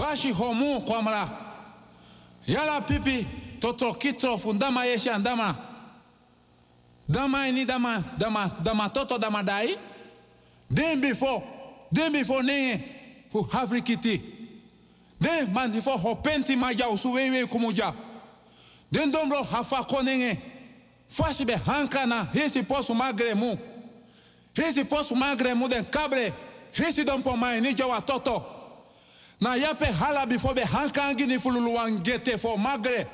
[0.00, 1.28] Washi homu kwamra.
[2.46, 3.26] Yala pipi
[3.60, 5.56] toto kitro fundama yeshi andama.
[7.08, 9.76] Dama ini dama dama dama toto dama dai.
[10.72, 11.42] Den before
[11.92, 12.82] den before nenge
[13.30, 14.20] fu havrikiti.
[15.20, 17.94] Den man before hopenti maja usuwewe kumuja.
[18.92, 20.38] Den dombro hafa konenge.
[21.08, 23.56] Fashi be hankana hesi posu magre mu.
[24.54, 26.32] Hesi posu magre mu den kabre.
[26.72, 28.44] Hesi dompo mai ni jawa toto.
[29.40, 33.06] Na yape hala before be hankangi ni fululu wangete for magre.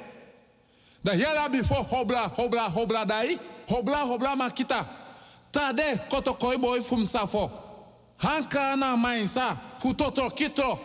[1.05, 3.37] Da yala before hobla hobla hobla dai.
[3.69, 4.87] Hobla hobla makita.
[5.53, 7.51] Tade koto koi boy fum safo.
[8.21, 10.79] Hanka na mainsa fu toto kitro.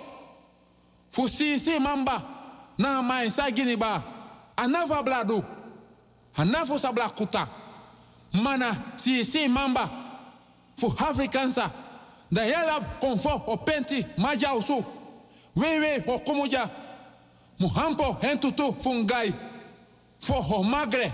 [1.12, 2.24] Fu sisi mamba
[2.78, 4.04] na mainsa gini ba.
[4.58, 5.44] Anava bladu.
[6.36, 7.48] Anafu sabla kuta.
[8.42, 9.88] Mana sisi mamba
[10.76, 11.72] fu Afrikansa.
[12.32, 14.84] Da yala konfo o penti maja usu.
[15.58, 16.70] Wewe o kumuja.
[17.60, 19.34] Muhampo hentutu fungai.
[20.20, 21.12] Fo ho magre.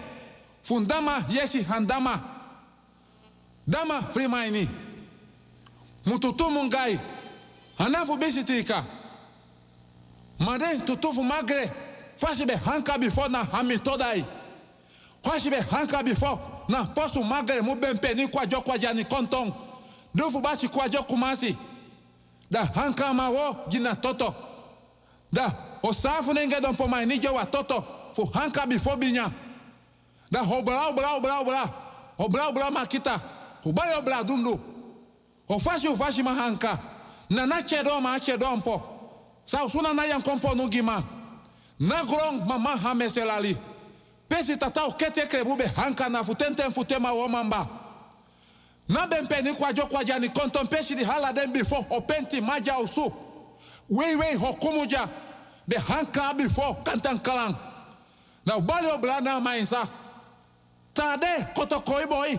[0.62, 2.20] Fundama yesi handama.
[3.68, 4.70] Dama frimaini.
[6.06, 7.00] Mututu mungai.
[7.78, 8.84] Anafu bisitika.
[10.40, 11.72] Made tutufu magre.
[12.16, 14.26] Fashibe hanka before na hamitodai.
[15.24, 16.38] Fashibe hanka before
[16.70, 19.54] na posu magre mu bempe ni kwajo kwaja ni kontong.
[20.16, 21.56] Dufu basi kwajo kumasi.
[22.54, 24.36] Da hanka ma wo gina toto.
[25.32, 25.52] Da
[25.82, 27.84] osafu nenge don po mai ni wa toto.
[28.14, 29.26] Fu hanka before binya.
[30.32, 31.64] Da hobra obra obra obra.
[32.20, 33.20] Obra obra makita.
[33.64, 34.60] Hubari obra dundu.
[35.50, 36.80] Ofashi ofashi ma hanka.
[37.30, 38.82] Na chedo ma chedo mpo.
[39.46, 41.04] Sa usuna na yan kompo nugima.
[41.80, 43.58] Na grong mama hameselali.
[44.30, 47.68] Pesi tata o kete krebube hanka na futenten futema womamba.
[48.90, 50.30] Na bempe ni kwajo kwaja ni
[50.96, 53.12] di hala den before o penti maja usu.
[53.90, 55.10] Wei wei hokumuja.
[55.68, 57.56] De hanka before kantan kalang.
[58.46, 59.88] Na ubali obla na.
[60.94, 62.38] Tade koto koi boy.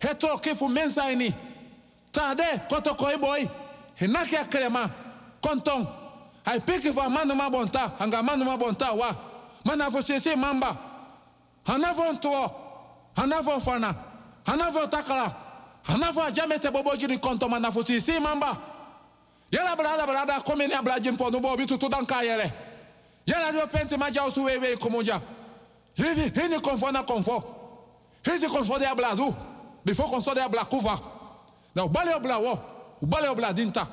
[0.00, 1.02] Hetro kifu mensa.
[2.12, 3.46] Tade koto koi boy.
[3.98, 4.90] Hinaki akrema.
[5.42, 5.86] Konton.
[6.46, 7.92] Ai piki fa manu ma bonta.
[7.98, 8.44] Hanga manu
[8.94, 9.16] wa.
[9.64, 10.76] Mana fo sisi mamba.
[11.66, 12.50] Hanafo ntuo.
[13.16, 13.94] Hanafo fana.
[14.88, 15.34] Takala.
[15.82, 18.56] Hanafo ajamete bobo jiri konto mana fo sisi mamba.
[19.50, 22.52] Yala brada brada komini abla jimpo nubo bitu tudanka yele.
[23.26, 25.20] Yala dio penti maja usu wewe kumunja.
[25.94, 27.44] Hivi hini konfo na konfo.
[28.24, 29.16] Hizi konfo de abla.
[29.84, 30.98] Before konfo de abla kuva.
[31.74, 32.58] Na ubale obla wo.
[33.02, 33.86] Ubale obla dinta.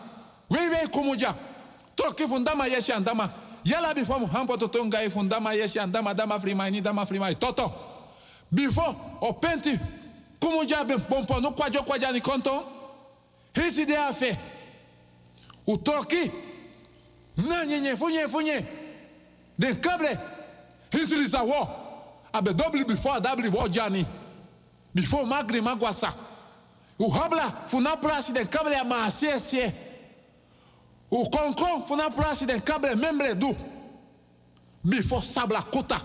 [0.49, 1.33] Wewe kumunja.
[1.95, 3.29] Troki fundama yeshi andama.
[3.63, 7.35] Yala before muhampo totonga e fundama yeshi andama dama frimaini dama frimai.
[7.35, 7.71] Toto.
[8.53, 9.33] Before o
[10.39, 12.65] penti kumunja ben pompo no kwajo kwaja ni konto.
[13.53, 14.37] De afe.
[15.67, 16.31] Utoki.
[17.37, 18.65] Na funye funye.
[19.57, 20.17] Den kable.
[20.91, 21.67] Hizi lisa wo.
[22.33, 24.05] Abe dobli before dabli wo jani.
[24.93, 26.13] Before magri magwasa.
[26.99, 29.71] U habla funa prasi den kable ya ma sie sie.
[31.11, 32.61] U konkon funa prasi den
[32.99, 33.55] membre du.
[34.83, 35.99] Before sabla kuta.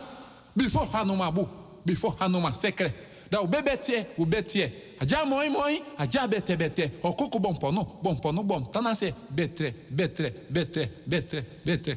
[0.57, 1.49] Before hanuma bu.
[1.85, 2.93] Before hanuma sekre.
[3.33, 4.73] Da u bebetie, u betie.
[4.99, 6.91] Aja moi moi, aja bete bete.
[7.03, 8.71] O kuku bon pono, bon pono bon.
[8.71, 11.97] Tanase betre, betre, betre, betre, betre.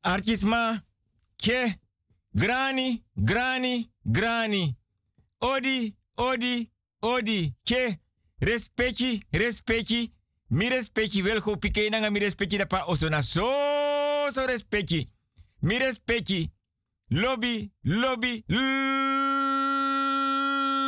[0.00, 0.82] Artisma,
[1.36, 1.78] ke,
[2.32, 4.76] grani, grani, grani.
[5.38, 6.70] Odi, odi,
[7.00, 7.98] odi, ke,
[8.38, 10.10] respecti, respecti.
[10.48, 13.46] Mi respecti wel go pike nanga mi respecti da osona so
[14.32, 15.08] so respecti.
[15.60, 16.50] Mi respecti.
[17.12, 18.44] Lobby, lobby,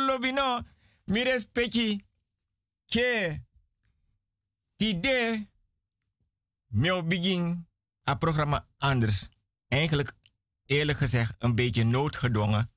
[0.07, 0.61] lobby no.
[1.05, 2.01] Mi respecti.
[2.89, 3.41] Ke,
[4.75, 5.47] tide,
[6.67, 7.67] mi begin
[8.09, 9.29] a programma anders.
[9.67, 10.13] Eigenlijk,
[10.65, 12.71] eerlijk gezegd, een beetje noodgedwongen.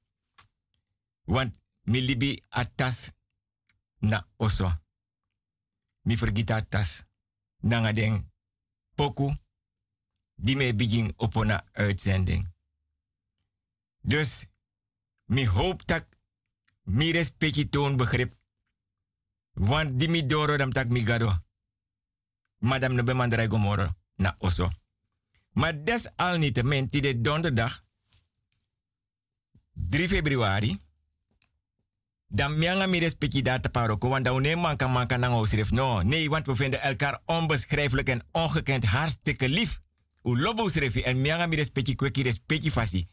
[1.25, 3.13] Want mi libi atas
[3.99, 4.73] na oso.
[6.01, 7.05] Mi vergita atas
[7.61, 8.33] nanga den
[8.95, 9.35] poku
[10.35, 12.57] die me begin op uitzending.
[14.09, 14.47] Dus
[15.25, 16.07] mi hoop dat
[16.83, 18.33] mi respecti toon begrip.
[19.53, 21.33] Want die mi doro dam tak mi gado.
[22.59, 24.71] Madam ne bemandrai gomoro na oso.
[25.53, 27.85] Maar desalniettemin, die de donderdag,
[29.73, 30.79] 3 februari,
[32.29, 35.21] dan mianga mi respecti dat paroko, want dan neem man kan man kan.
[35.71, 39.81] No, nee, want we vinden elkaar onbeschrijfelijk en ongekend hartstikke lief.
[40.23, 43.07] U lobo schrift en mianga mi respecti kweki respecti fasi.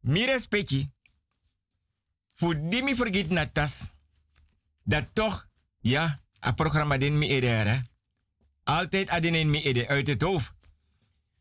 [0.00, 0.90] Mi respecti,
[2.34, 3.88] voor die mi vergeet na tas,
[4.82, 5.48] dat toch,
[5.80, 7.82] ja, a programma den mi edere,
[8.68, 10.52] Altijd adenen mi ede uit het hoofd.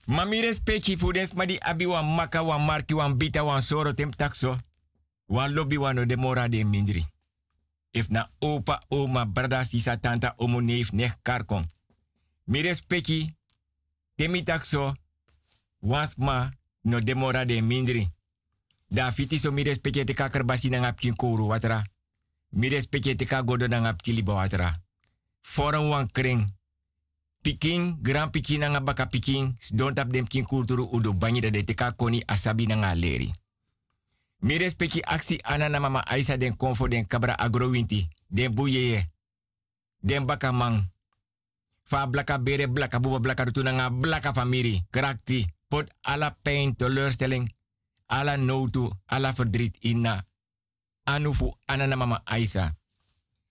[0.05, 4.15] Maar mi respecti voor die abi wan maka wan marki wan bita wan soro tem
[4.15, 4.57] takso.
[5.25, 7.05] Wan lobby wan de mora de mindri.
[7.91, 11.65] If na opa, oma, brada, sisa, tanta, omo, neef, nech, karkon.
[12.43, 13.35] Mi respecti,
[14.15, 14.95] temi takso,
[15.79, 18.09] wansma, no demora de mindri.
[18.87, 21.83] Da fiti so mi respecti te na ngap kouru watra.
[22.49, 24.73] Mi respecti te ka godo na ngap kiliba watra.
[25.41, 26.45] Forum wan kring.
[27.41, 31.63] Piking, grand pikin na baka piking, don tap dem kin kulturu udo banyi da de
[31.63, 33.31] te koni asabi na nga leri.
[34.39, 39.09] Mi respecti aksi anana mama Aisa den konfo den kabra agrowinti, den buyeye,
[39.99, 40.83] den baka mang.
[41.83, 47.49] Fa blaka bere blaka buba blaka rutuna nga blaka famiri, krakti, pot ala pijn, teleurstelling,
[48.07, 50.25] ala notu, ala verdriet inna.
[51.05, 52.75] Anufu anana mama Aisa.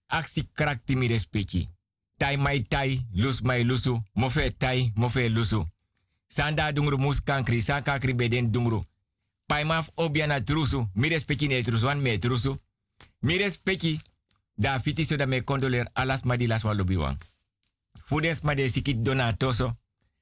[0.07, 1.69] Aksi krakti mi respecti.
[2.17, 5.67] Tai mai tai, lus mai lusu, mofe tai, mofe lusu.
[6.27, 7.83] Sanda dungru mus kankri, san
[8.15, 8.85] beden dungru
[9.47, 12.57] paimaf obiana trusu, mi respecti ne trusu, wan me trusu.
[13.21, 13.37] Mi
[14.55, 17.17] da fiti me condoler alas madilas walubiwan.
[18.09, 19.75] Voedens ma de sikit donatoso,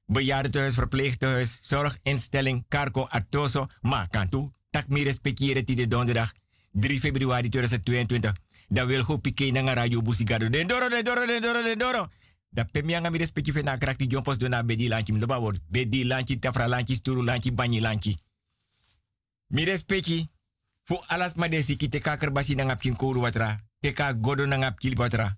[0.05, 4.51] bejaardentehuis, verpleegtehuis, zorginstelling, cargo atoso, ma kantu.
[4.69, 6.31] Tak mi respectiere ti de donderdag
[6.71, 8.31] 3 februari 2022.
[8.67, 10.49] Da wil go pike na radio busigado.
[10.49, 12.09] Den doro, den doro, den doro, den doro.
[12.49, 15.13] Da pemianga mi respecti fe na krakti jompos dona bedi lanchi.
[15.13, 15.59] Word.
[15.67, 18.17] Bedi lanchi, tafra lanchi, sturu lanchi, banyi lanchi.
[19.47, 20.29] Mi respecti
[20.83, 23.59] fu alas ma desi ki te kaker basi na ngap kin kouru watra.
[23.79, 25.37] Te ka godo na ngap kili watra.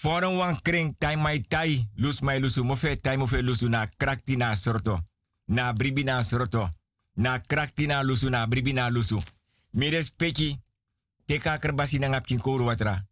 [0.00, 3.68] Forum wan kring tai mai tai lus mai lusu mo fe tai mo fe lusu
[3.68, 4.98] na krakti na sorto.
[5.46, 6.70] Na bribi na sorto.
[7.16, 9.22] Na krakti na lusu na bribi na lusu.
[9.70, 10.58] Mi respecti
[11.26, 13.04] te kaker basi na ngap kin kouru watra.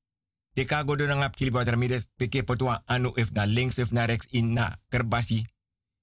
[0.54, 1.76] Te ka godo na ngap kili watra.
[1.76, 5.46] Mi respecti potwa anu if na links if na rechts in na kerbasi.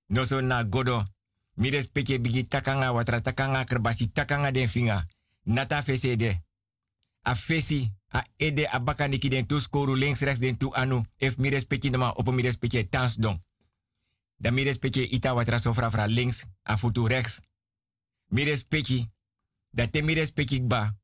[0.10, 1.04] No so na godo
[1.58, 5.04] mi respecte bigi takanga watra takanga kerbasi takanga den finga.
[5.46, 6.42] Nata fesede.
[7.24, 11.06] A fesi a ede a bakaniki den tu skoru links rechts den tu anu.
[11.18, 12.44] If mi respecte nama op mi
[12.90, 13.44] tans don.
[14.36, 17.42] Da mi respecte ita watra fra links a futu rechts.
[18.28, 19.12] Mi respecte
[19.70, 20.16] da te mi
[20.68, 20.96] ba.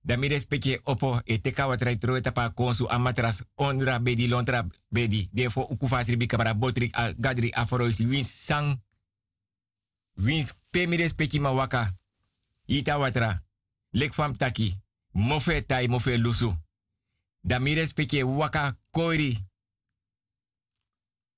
[0.00, 5.28] Da mi respecte opo e watra etapa konsu amatras ondra bedi lontra bedi.
[5.32, 8.82] Den fo ukufasri bi kabara botrik a gadri aforoisi wins sang
[10.14, 11.94] wins pemires peki ma waka.
[12.66, 13.42] Ita watra.
[13.90, 14.83] Lek fam taki.
[15.14, 16.54] Mofe tai mofe lusu.
[17.40, 17.58] Da
[17.94, 19.38] peki waka koiri.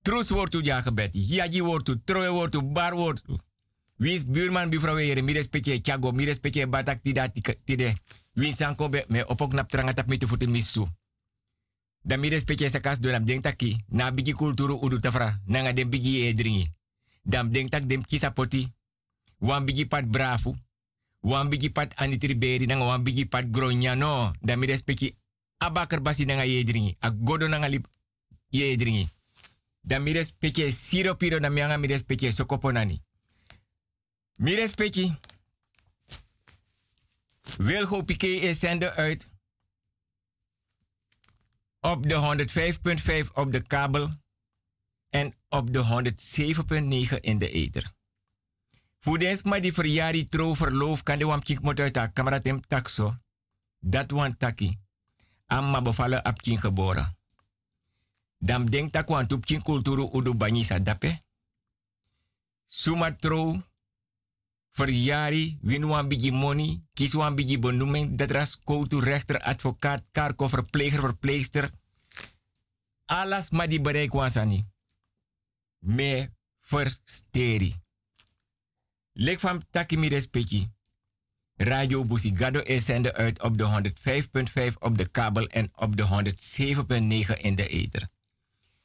[0.02, 1.14] Trus wortu ja gebed.
[1.14, 2.94] Yaji wortu, troe wortu, bar.
[3.96, 4.70] Wins buurman
[6.12, 7.32] mires peki batak tida
[7.64, 7.94] tide.
[8.34, 10.88] Wins sanko be me opok nap tranga tap mitu futu misu.
[12.02, 13.76] Da peki sakas donam deng taki.
[13.88, 15.40] Na bigi kulturu udu tafra.
[15.46, 16.66] Nanga dem bigi edringi.
[17.22, 18.72] Dam denk tak dem kisa poti.
[19.38, 20.56] Wan bigi pat brafu.
[21.26, 24.32] Wan bigi pat anitriberi nanga wan bigi pat gronya no.
[24.40, 25.14] Dam mi respecti
[25.58, 26.96] abakar basi nanga yedringi.
[27.00, 27.86] A godo nanga lip
[28.50, 29.08] yedringi.
[29.82, 33.02] Dam mi respecti siro piro na mianga mi respecti sokoponani.
[34.36, 34.54] Mi
[38.20, 39.28] is zender uit
[41.80, 42.46] op de
[43.26, 44.10] 105.5 op de kabel
[45.10, 46.12] en op de
[47.12, 47.95] 107.9 in de ether.
[49.06, 53.16] Deze maar die verjari trouw verloof kan de wamkik moet uit haar kameratem taxo.
[53.78, 54.78] Dat wan taki.
[55.46, 57.16] Amma bevallen op kin geboren.
[58.38, 61.18] Dan denk dat wan tup kin kulturu udu banyi sa dape.
[62.66, 63.62] Suma trouw
[64.70, 66.82] verjari win wan bigi money.
[66.92, 68.18] Kies wan bigi benoeming.
[68.18, 71.70] Dat ras koutu rechter, advocaat, karko, verpleger, verpleegster.
[73.04, 74.66] Alles maar die bereik wansani
[75.86, 77.85] me versteri.
[79.18, 80.20] Lek van Takimi.
[81.56, 83.92] Radio Busigado is zender uit op de
[84.72, 88.08] 105.5 op de kabel en op de 107.9 in de ether.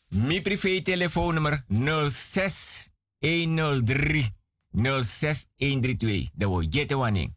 [0.08, 1.66] Mi privé telefoonnummer
[2.10, 4.30] 06 103
[4.72, 6.30] 06132.
[6.34, 7.30] Dat wordt jette wanneer.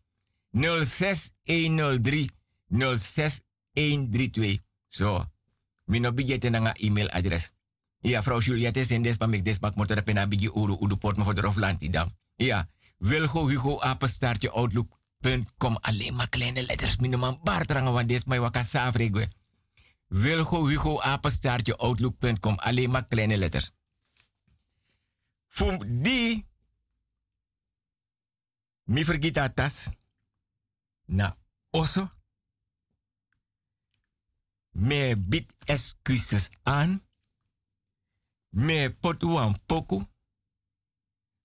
[0.84, 2.30] 06 103
[2.68, 4.60] 06132.
[4.86, 5.24] Zo.
[5.84, 7.50] Mi no bijete na e-mailadres.
[7.98, 11.16] Ja, vrouw Juliette zijn des pamik des bak motor pena bigi uru udu port
[11.78, 12.12] de dam.
[12.36, 12.68] Ja,
[13.04, 14.50] Wilgo Hugo apenstaartje.
[15.80, 19.28] Alleen maar kleine letters, minimaal bartrangen, want des mij waka safregwe.
[20.08, 22.58] Wilgo Hugo apenstaartje outlook.com.
[22.58, 23.70] Alleen maar kleine letters.
[25.48, 26.46] Fum die.
[28.84, 29.90] Mi vergita tas.
[31.04, 31.36] Na
[31.70, 32.10] osso.
[34.70, 37.02] Me bit excuses aan
[38.48, 40.13] Me potu an poku.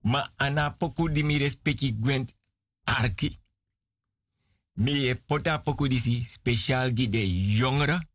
[0.00, 2.34] Ma ana poku di mi respecti gwent
[2.84, 3.38] arki.
[4.72, 7.22] Me pota poku disi speciaal gi de
[7.56, 8.08] jongeren.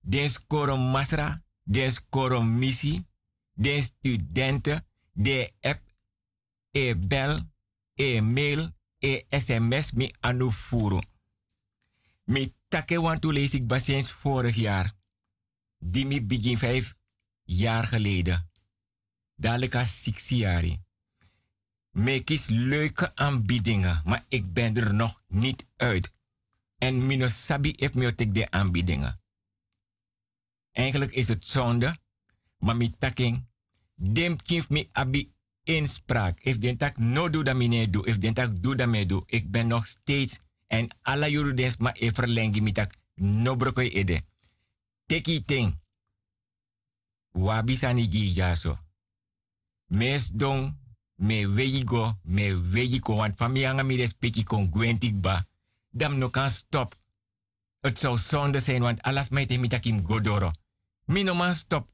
[0.00, 3.06] Den skoron masra, den skoron missie,
[3.52, 5.82] den studenten, de app,
[6.70, 7.50] e bel,
[7.94, 11.00] e mail, e sms mi anu furu.
[12.24, 14.92] Mi take want to lees vorig jaar.
[15.78, 16.94] Die mi begin vijf
[17.44, 18.50] jaar geleden.
[19.36, 20.64] Dadelijk als six jaar.
[21.90, 26.14] Me kies leuke aanbiedingen, maar ik ben er nog niet uit.
[26.78, 29.20] En Mino Sabi heeft me de aanbiedingen.
[30.72, 31.96] Eigenlijk is het zonde,
[32.58, 33.46] maar mi taking,
[33.94, 35.32] dem kif mi abi
[35.64, 36.40] inspraak.
[36.40, 39.22] If den tak no do dat mine do, if den tak do dat me do,
[39.26, 44.22] ik ben nog steeds en alla jurudens ma e verlengi mi tak no brokoi ede.
[45.06, 45.80] Teki ting.
[47.30, 48.78] Wabi sanigi jaso.
[49.86, 50.78] Mes don
[51.20, 51.84] me wegi
[52.22, 55.46] me wegi want fami anga mi respecti kon gwentik ba.
[55.90, 56.98] Dam no kan stop.
[57.80, 60.50] Het zou zonde zijn, want alles mij te mitakim godoro.
[61.04, 61.88] Mi no man stop.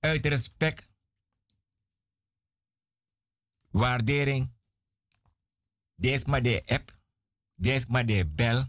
[0.00, 0.94] Uit respect.
[3.70, 4.50] Waardering.
[5.94, 6.98] Des maar de app.
[7.54, 8.64] Des maar de bel.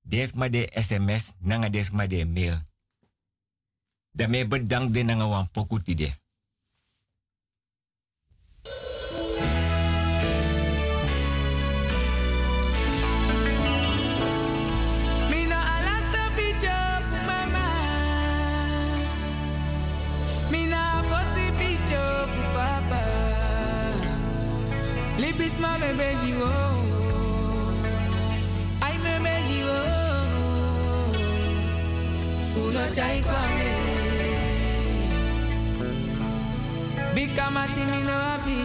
[0.00, 1.32] Des maar de sms.
[1.38, 2.58] Nanga des maar de mail.
[4.10, 6.16] Daarmee bedankt de nanga wan pokutide.
[25.28, 26.52] Lipis ma me beji wo
[28.86, 29.80] Ay me beji wo
[32.64, 33.70] Uno chai kwa me
[37.14, 38.56] Bika mati mi no abi.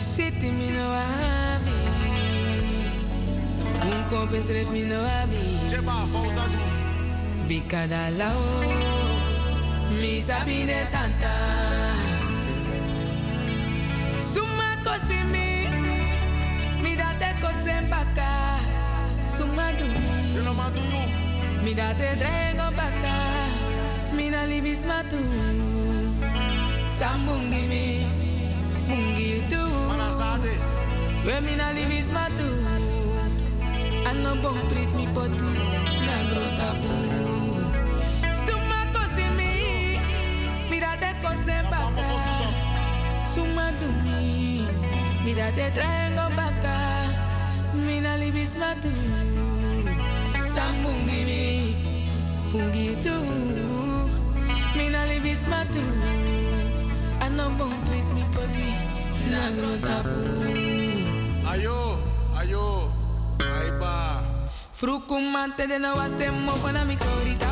[0.00, 0.86] Siti mi no
[1.54, 1.76] abi.
[3.86, 5.42] Un compes mi no abi.
[7.48, 8.42] Bika da lao
[10.00, 11.91] Mi sabi de tanta
[14.32, 15.68] Suma kosimi,
[16.82, 18.30] mi date kosen baka.
[19.28, 21.02] Suma dumi,
[21.64, 23.14] mi date drengo baka.
[24.16, 25.18] Mi na libis matu,
[26.98, 27.84] sambungi mi,
[28.88, 29.62] mungi tu.
[31.26, 32.48] We mi na libis matu,
[34.10, 35.52] ano bon prit mi poti,
[36.06, 36.68] na grota.
[38.44, 39.52] Suma kosimi,
[40.70, 42.21] mi date kosen baka.
[43.32, 44.66] Suma dumi,
[45.24, 46.76] mira te traigo baka,
[47.74, 48.92] mina libis matu,
[50.54, 51.42] sambungi mi,
[52.52, 53.16] pungi tu,
[54.76, 55.80] mina libis matu,
[57.24, 58.68] ano bon tweet mi poti,
[59.30, 60.20] na grotapu.
[61.52, 61.98] Ayo,
[62.40, 62.92] ayo,
[63.40, 64.22] aiba.
[64.72, 67.51] Frukumante de no was demo fana mi korita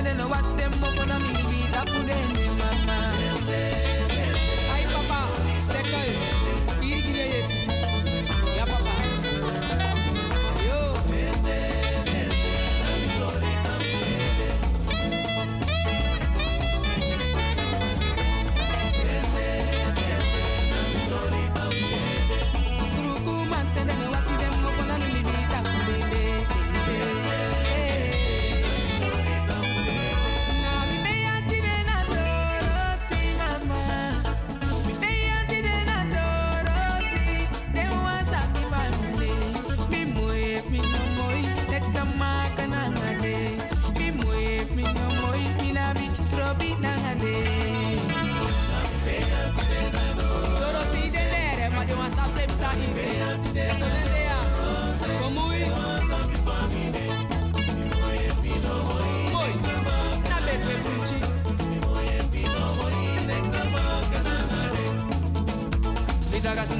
[0.00, 2.37] De was demo fana mi vida pudene mama.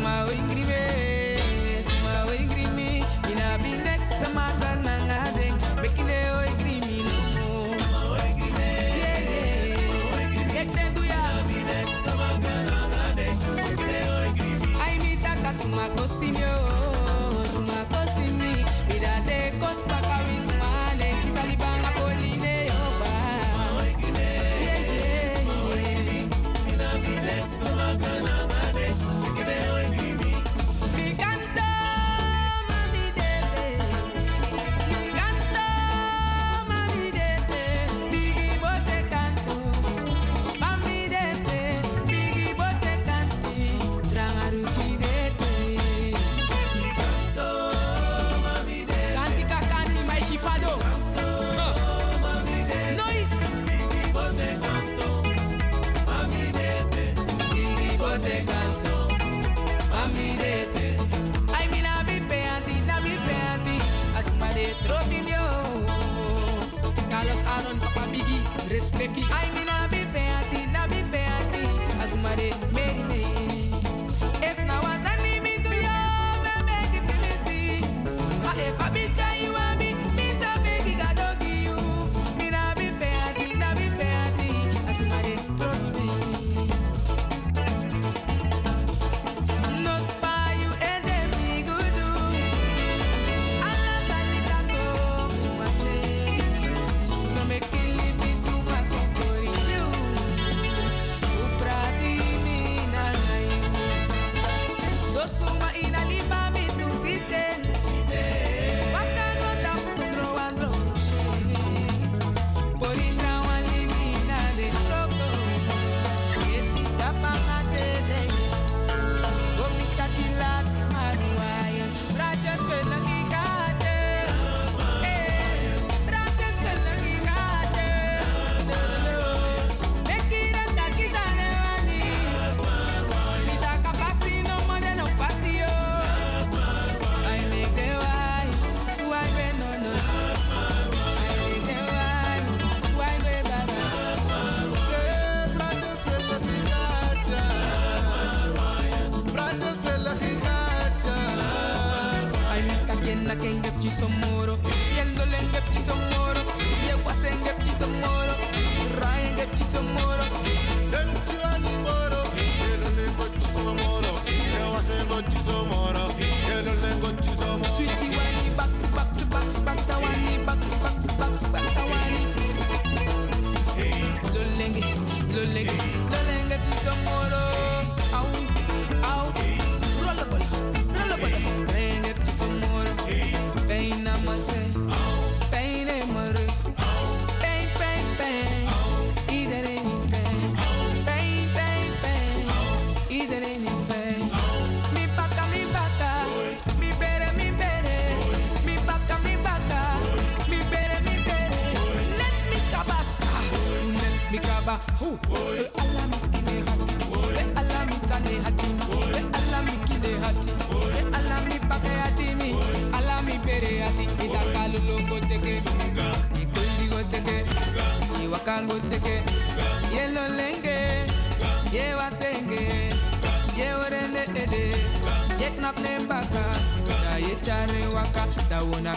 [0.08, 0.57] Bitaga suma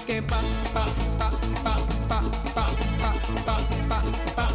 [0.08, 0.40] ke pa
[0.74, 0.86] pa
[1.20, 1.28] pa
[1.64, 1.76] pa
[2.10, 2.20] pa
[2.56, 2.66] pa
[3.46, 3.98] pa
[4.36, 4.51] pa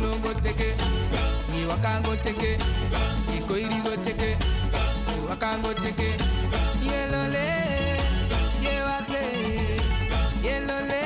[0.00, 0.76] alone go take it.
[1.52, 2.58] Me waka go take it.
[3.28, 4.38] Me koiri go take it.
[5.06, 6.20] Me waka go take it.
[6.82, 7.48] Yellow le,
[8.62, 9.24] yeah was le.
[10.42, 11.02] Yellow le,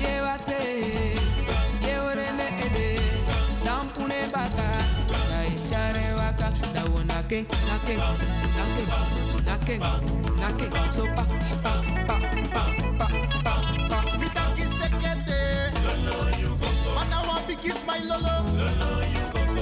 [0.00, 0.60] yeah was le.
[1.82, 3.00] Yeah wore le ede.
[3.64, 4.68] Down kune baka,
[5.30, 6.48] na ichare waka.
[6.74, 8.90] Da wona king, na king, na king,
[9.44, 9.80] na king,
[10.40, 10.72] na king.
[10.90, 11.24] So pa
[11.62, 11.72] pa
[12.06, 12.16] pa
[12.48, 12.64] pa
[12.98, 13.25] pa.
[17.66, 18.44] I kiss my lolo.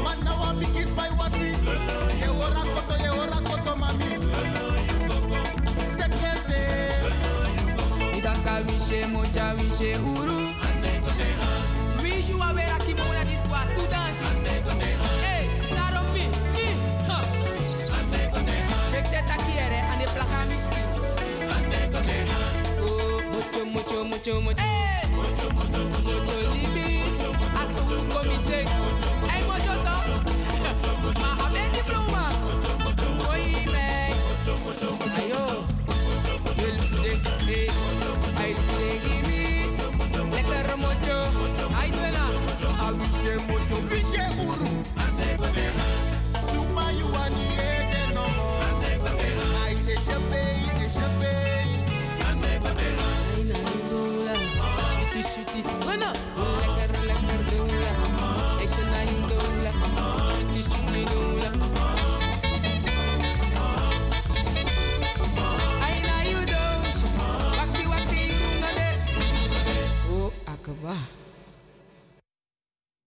[0.04, 1.56] Man, I want big kiss my wasi.
[2.20, 3.40] Ye ora koto, ye ora
[3.80, 4.08] mami.
[5.96, 6.60] Sekete.
[8.18, 10.52] Itaka wishe mocha wishe uru
[12.02, 14.18] Wish you are where Kimo na this squad to dance
[15.24, 16.66] Hey, Naromi, me,
[17.08, 17.18] ha
[18.92, 20.80] Take that takiere and the plaka miski
[22.80, 27.03] Oh, mucho, mucho, mucho, mucho Hey, mucho, mucho, mucho libi
[27.74, 28.60] sous comité.
[29.30, 30.04] Hey, moi j'entends.
[31.20, 32.28] Ma amen diploma.
[33.30, 34.14] Oui, mais.
[35.18, 35.44] Ayo.
[36.58, 37.68] You'll play, play.
[38.40, 39.42] I'll play, give me.
[40.32, 41.18] Letter mojo.
[41.80, 42.24] Aïe, voilà.
[42.86, 44.68] Awiche mojo, biche uru.
[45.04, 45.66] Ande, gobe,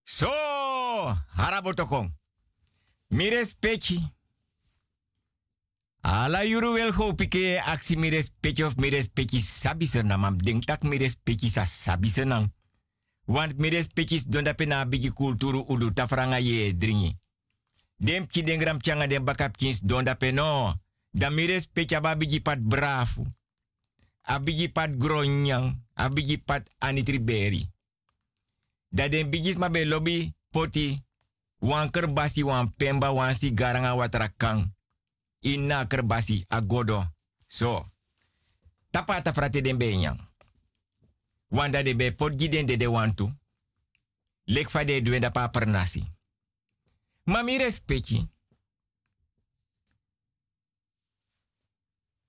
[0.04, 0.32] So,
[1.38, 2.12] harabotokong.
[3.10, 4.02] Mires pechi.
[6.02, 8.32] Ala yuru wel go pike aksi mires
[8.64, 10.38] of mires pechi sabi senam.
[10.38, 12.10] Ding tak mires pechi sa sabi.
[13.28, 17.18] Want mires pechi don't pena bigi kulturu ulu tafranga ye dringi.
[17.98, 20.74] Dem ki den gram changa den bakap kins don da peno.
[21.12, 23.26] Mires ababigi pat brafu.
[24.24, 25.87] Abigi pat gronyang.
[25.98, 27.66] Abigi pat anitriberi.
[28.90, 31.06] Dat den bigis ma be lobby poti.
[31.60, 34.76] Wan kerbasi wan pemba wan sigaranga watra kang.
[35.42, 37.04] Ina kerbasi agodo.
[37.46, 37.86] So.
[38.92, 40.20] Tapa ta frate den be nyang.
[41.50, 43.32] Wanda de be pot giden de de wantu.
[44.44, 46.04] Lek fa de duen da pa per nasi.
[47.24, 48.30] Ma mi respecti.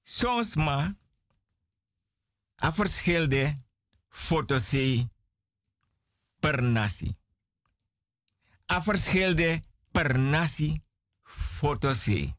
[0.02, 0.97] Soms ma.
[2.60, 3.54] A verschilde
[4.08, 5.08] fotosie
[6.40, 7.16] per nasi.
[8.66, 9.60] A verschilde
[9.92, 10.82] per nasi
[11.22, 12.36] fotosie.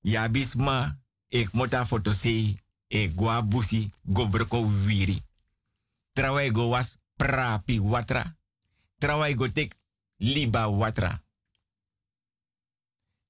[0.00, 5.22] Ja bisma, ik moet a fotosie, e gwa busi, go broko wiri.
[6.12, 8.36] Trawai go was prapi watra.
[8.98, 9.74] Trawai go tek
[10.16, 11.22] liba watra.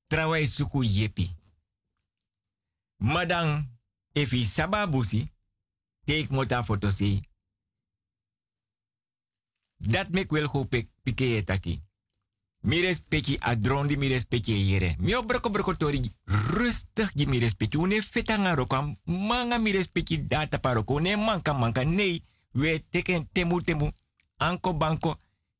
[0.07, 1.37] Trawai suku yepi.
[2.97, 3.74] Madang,
[4.15, 5.29] efi sababusi,
[6.05, 7.21] take mota fotosie.
[9.77, 11.83] Dat mek wel go pik pike etaki.
[12.61, 14.95] Mi respecti a drondi mi respecti yere.
[14.99, 17.77] Mi obroko broko tori rustig gi mi respecti.
[17.77, 21.01] Une fetanga rokam manga mi respecti data paroko.
[21.01, 22.23] Ne manka manka nee.
[22.53, 23.93] We teken temu temu.
[24.37, 25.17] Anko banko.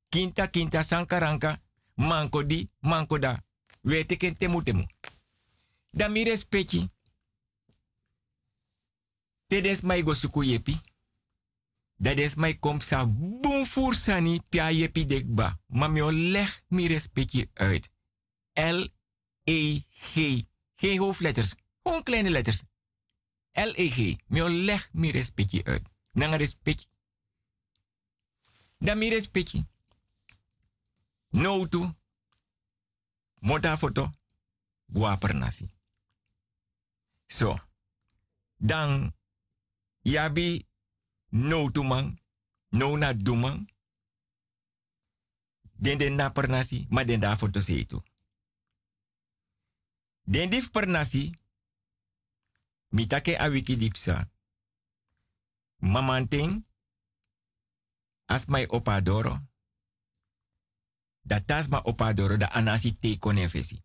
[0.09, 1.61] Kinta kinta sankaranka.
[1.95, 3.43] Manko di manko da.
[3.81, 4.87] We teken temu temu.
[5.91, 6.89] Da mi respecti.
[9.47, 10.81] Tedes mai go suku yepi.
[11.97, 15.61] Dat is mijn kom sa boom voor sani pia yepi dekba.
[15.67, 17.91] Maar leg mi respectje uit.
[18.53, 18.87] L,
[19.45, 20.43] E, G.
[20.75, 21.55] Geen hoofdletters.
[21.83, 22.63] Gewoon kleine letters.
[23.53, 24.17] L, E, G.
[24.27, 25.83] Mi leg mi respectje uit.
[26.13, 26.89] Nanga respect.
[28.79, 29.67] Dan mi respectje.
[31.29, 31.95] No tu.
[33.41, 34.13] Mota foto.
[34.87, 35.71] Guaper nasi.
[37.27, 37.59] So.
[38.57, 39.15] Dan.
[40.05, 40.67] Yabi
[41.29, 42.21] no tumang,
[42.69, 43.73] no na dumang.
[45.75, 48.03] Den den na per nasi, maar den daar voor te zetu.
[50.23, 51.35] Den dif per nasi,
[52.89, 54.31] mitake a wiki dipsa.
[55.77, 56.67] Mamanting,
[58.25, 59.41] as my opadoro.
[61.23, 63.83] Dat tas ma opadoro da anasi te konefesi.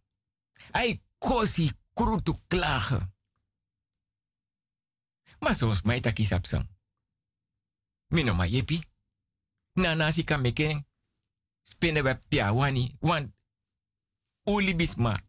[0.71, 3.13] Ai kosi krutu klagen.
[5.39, 6.69] Maar soms mij taki sapsang.
[8.07, 8.83] Mino ma yepi.
[9.73, 10.87] Na nasi kan meken.
[11.61, 12.95] Spende we pia wani.
[12.99, 13.33] Want
[14.43, 15.21] uli bisma.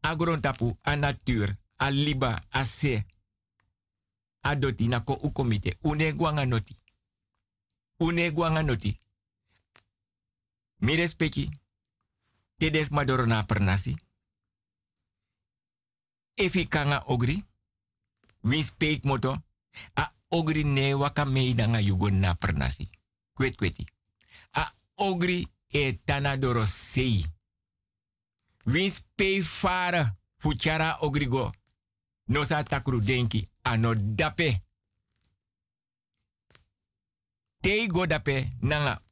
[0.00, 1.56] Agron tapu a natuur.
[1.76, 2.46] A liba.
[2.48, 3.06] A se.
[4.40, 5.78] A doti na ko ukomite.
[5.82, 6.76] Une guanga noti.
[7.96, 8.98] Une guanga noti.
[10.76, 11.50] Mi respecti.
[12.56, 13.96] Tedes madoro per nasi.
[16.34, 17.47] Efi kanga ogri.
[18.42, 19.36] Speak moto.
[19.94, 21.24] A ogri ne waka
[21.54, 22.90] danga yugo na pernasi.
[23.34, 23.84] Kwet kweti.
[24.52, 27.24] A ogri e tanadoro sei.
[28.64, 31.52] Wins pay fara fuchara ogrigo.
[32.26, 34.62] No sa takru denki ano dape.
[37.60, 39.02] Tei go dape nanga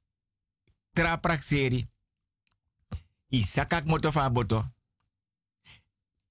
[0.92, 1.88] traprakseri.
[3.28, 4.64] Isakak motofa boto.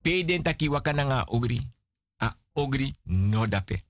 [0.02, 1.75] Pay den taki waka nanga ogri.
[2.56, 3.84] A ogri no dape.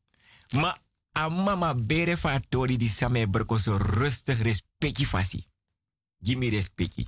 [0.51, 0.78] Ma
[1.12, 5.47] amma ma bere fa tori di same berko so rustig respecti fasi.
[6.17, 7.08] Gimi respecti.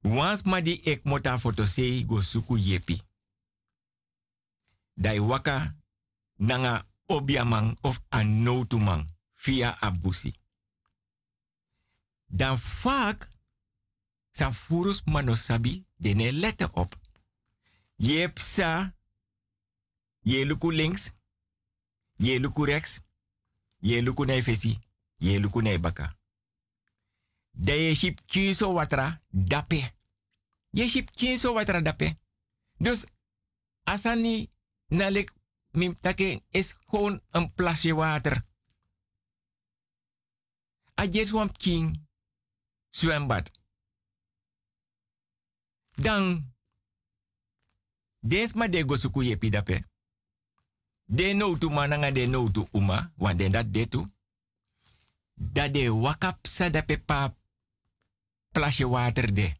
[0.00, 3.00] Wans ma di ek mota foto sei go suku yepi.
[4.94, 5.76] Dai waka
[6.36, 10.32] nanga obiamang of anotumang via abusi.
[12.26, 13.30] Dan vaak
[14.30, 16.98] sa furus manosabi dene letten op.
[17.96, 18.97] Jepsa,
[20.28, 21.12] je luku links,
[22.16, 23.00] je luku rechts,
[23.76, 24.78] je luku nei fesi,
[25.16, 26.16] je nei baka.
[27.50, 29.94] De je ship kiso watra dape.
[30.70, 32.18] Je ship kiso watra dape.
[32.76, 33.06] Dus
[33.84, 34.50] asani
[34.86, 35.32] nalik
[35.70, 38.46] mim take is gewoon een plasje water.
[41.00, 42.06] A jes wam king
[42.88, 43.50] zwembad.
[45.94, 46.54] Dan
[48.20, 49.87] des ma de gosuku yepi dape.
[51.10, 54.10] De no tu mananga de no tu uma, want den dat de tu.
[55.34, 57.34] Dat de wakap sa dape pa
[58.50, 59.56] plasje water de.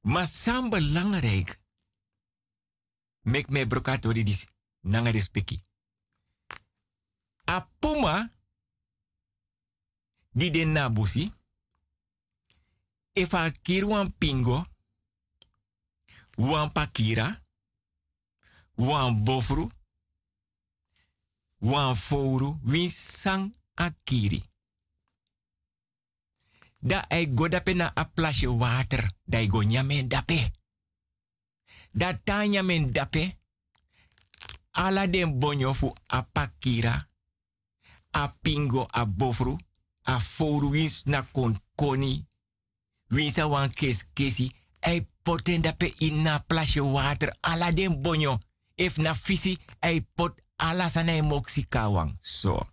[0.00, 1.60] Maar sam belangrijk.
[3.20, 4.46] Mek me brokato di dis
[4.80, 5.60] nanga respeki.
[7.44, 8.30] A puma
[10.32, 11.32] di den nabusi.
[13.12, 14.66] Efa kirwan pingo.
[16.34, 17.43] Wan pakira.
[18.76, 19.70] Wan bofru.
[21.64, 24.42] wan fouru win sang akiri.
[26.78, 28.04] Da ai go dape na a
[28.48, 30.52] water, da ai go nyamen dape.
[31.92, 33.36] Da ta nyamen dape,
[34.72, 37.06] ala den bonyo fu a pakira,
[38.10, 39.58] a pingo a bofru,
[40.02, 42.26] a fouru wins na kon koni,
[43.10, 46.44] winsa wan kes kesi, ai poten dape in na
[46.82, 48.38] water, ala den bonyo,
[48.76, 52.14] if na fisi, ai pot ala sanai moksi kawang.
[52.20, 52.66] So.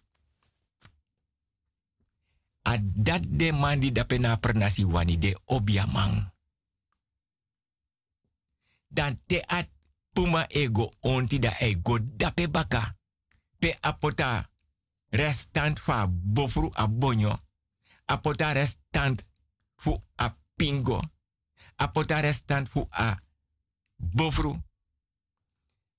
[2.61, 6.29] A dat de man di dape na pernasi wani de obiamang.
[8.87, 9.69] Dan te at
[10.13, 12.97] puma ego onti da ego dape baka.
[13.59, 14.49] Pe apota
[15.09, 17.39] restant fa bofru a bonyo.
[18.05, 19.25] Apota restant
[19.75, 20.99] fu a pingo.
[21.75, 23.17] Apota restant fu a
[23.97, 24.53] bofru.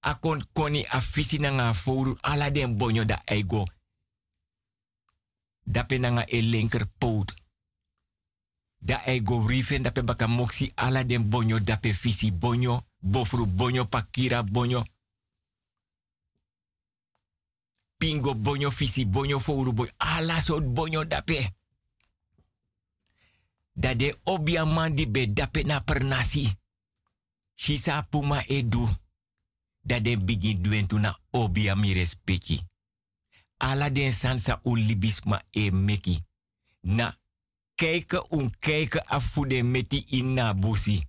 [0.03, 3.65] Akon koni a fisi na nga foru ala den bonyo da ego.
[5.65, 7.35] Dape na nga e linker poot.
[8.81, 12.85] Da ego rifen dape baka moksi ala den bonyo dape fisi bonyo.
[13.01, 14.85] Bofru bonyo pakira bonyo.
[17.99, 19.93] Pingo bonyo fisi bonyo foru bonyo.
[19.99, 21.55] Ala soort bonyo dape.
[23.75, 26.59] Da de obia mandi be dape na pernasi.
[27.55, 28.89] Shisa puma edu.
[29.85, 32.63] Da de bigi duentu na obia mi respecti.
[33.59, 34.77] Ala sansa u
[35.51, 36.25] e meki.
[36.81, 37.19] Na
[37.75, 41.07] kijken un kijken afu de meti inna busi.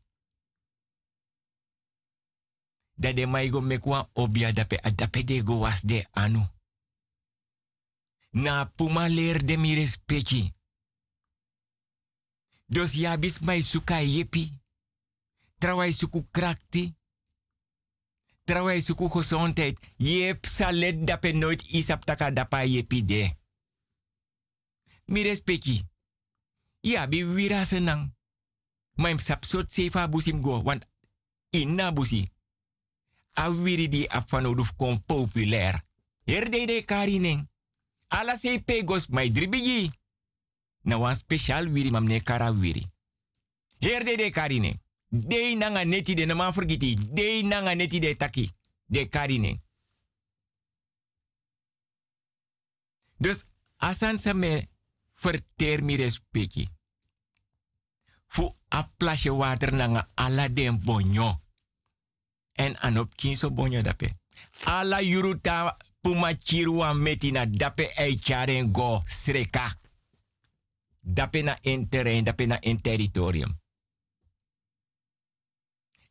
[2.95, 6.47] Da de maigo mekwa obia dape adape de go was de anu.
[8.31, 10.53] Na puma leer de mi respecti.
[12.65, 14.51] Dos yabis mai suka yepi.
[15.57, 16.93] Trawai suku krakti.
[18.43, 19.77] Trawai suku gezondheid.
[19.97, 23.29] Yep salet dape nooit isap taka dapa yepi de.
[25.06, 25.82] Mi respecti.
[26.82, 28.13] Ja, bi wira senang.
[28.95, 30.88] Maim sapsot sefa busim go, want
[31.49, 32.27] inna busi.
[33.34, 35.82] A wiri di afano duf kon populair.
[36.86, 37.49] Karining.
[38.08, 39.91] Ala se pegos mai dribigi.
[40.84, 42.86] Na wan special wiri mamne kara wiri.
[43.79, 44.82] Herde de karine.
[45.15, 46.97] De nanga neti de nama forgiti.
[47.13, 48.52] De nanga neti de taki.
[48.86, 49.62] De karine.
[53.17, 53.45] Dus
[53.78, 54.67] asan sa me
[55.13, 56.67] verteer mi respecti.
[58.28, 61.39] Fu a plasje water nanga ala den bonyo.
[62.52, 64.17] En anop kinso bonyo dape.
[64.63, 69.80] Ala yuruta puma chirwa metina dape ei charen go sreka.
[70.99, 71.88] Dape na in
[72.23, 73.62] dape na in territorium.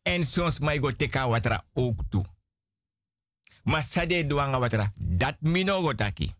[0.02, 2.24] En soms mai go teka watra ook toe.
[3.62, 6.34] Maar sade duanga watra, dat mino go.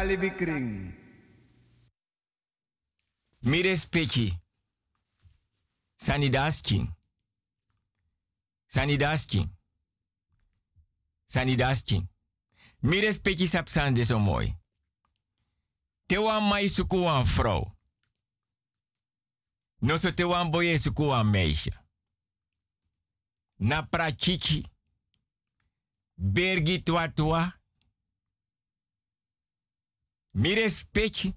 [0.00, 0.94] Met talibi kring.
[3.38, 3.88] Mires.
[5.96, 6.96] Sanidaskin.
[8.66, 9.56] Sanidaskin.
[11.26, 12.10] Sanidaskin.
[12.78, 14.56] Mires peki sap sande zo mooi.
[16.06, 17.76] Te wan mai suku wan vrouw.
[19.78, 20.78] No so te wan boye
[21.30, 21.72] meisje.
[23.56, 24.64] Na prachichi.
[26.14, 26.82] Bergi
[27.14, 27.59] tua.
[30.30, 31.34] Mires peki.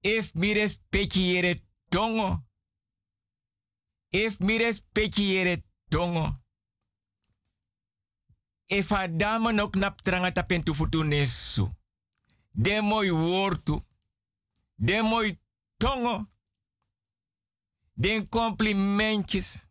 [0.00, 2.44] If mires peki yere tongo.
[4.08, 6.38] If mires peki yere tongo.
[8.66, 10.32] If a dame nok nap tranga
[11.04, 11.68] nesu.
[12.52, 13.82] De mooi woortu.
[14.74, 15.38] De mooi
[15.76, 16.26] tongo.
[17.94, 19.68] Den complimentjes.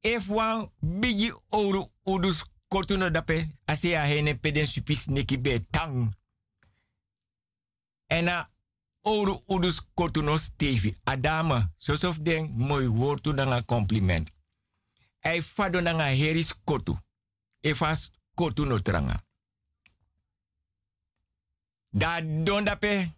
[0.00, 3.36] If wan bigi oru udus kortuno dape.
[3.64, 6.14] Ase a hene peden supis neki be tang.
[8.06, 8.50] En a
[9.02, 10.96] oru udus kortuno stevi.
[11.04, 14.32] Adama, sosof den mooi woortu dan compliment.
[15.20, 16.96] Ei fado nanga heris kotu.
[17.60, 19.20] E fas kotu no tranga.
[21.90, 23.12] Da don dape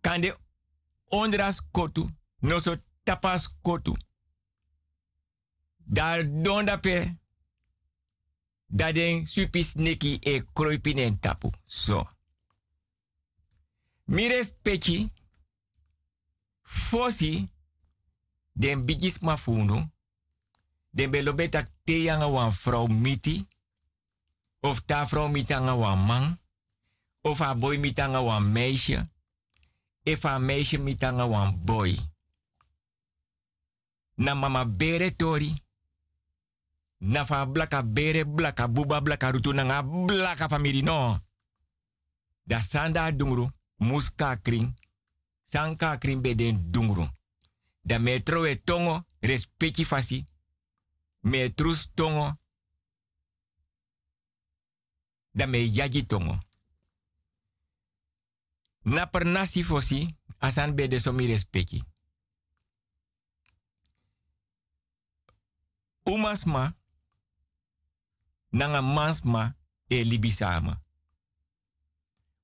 [0.00, 0.36] kande
[1.08, 2.08] ondras kotu
[2.40, 3.96] no so tapas kotu.
[5.76, 7.20] Da don dape
[8.70, 11.50] da den supis neki e kroipinen tapu.
[11.66, 12.06] So.
[14.04, 15.10] Mires pechi
[16.62, 17.48] fosi
[18.52, 19.90] den bigis mafunu
[20.90, 23.46] den belobetak te yanga wan vrouw miti
[24.60, 26.38] of ta vrouw miti anga wan man
[27.22, 29.08] of a boy miti anga wan meisje
[30.02, 31.96] if a meisje miti anga wan boy
[34.14, 35.54] na mama bere tori
[37.00, 41.18] na fa blaka bere blaka buba blaka rutu nanga blaka famiri no.
[42.44, 44.74] Da sanda dungru muska kring
[45.42, 47.08] sanka kring be den dungru
[47.82, 50.24] da metro e tongo respecti fasi.
[51.20, 52.38] Metrus tongo.
[55.30, 56.38] Da me yagi tongo.
[58.82, 59.26] Na per
[59.64, 61.82] fosi asan be de somi respecti.
[66.02, 66.79] Umasma
[68.52, 69.54] nanga mansma
[69.88, 70.80] e libisama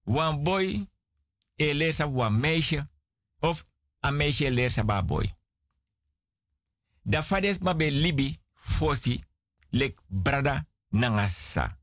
[0.05, 0.87] wan boy
[1.57, 2.85] e leert wan meisje
[3.41, 3.65] of
[4.01, 5.27] a meisje leert ba boy
[7.05, 9.25] da fades ma be libi fosi
[9.71, 11.79] lek brada nanga sa.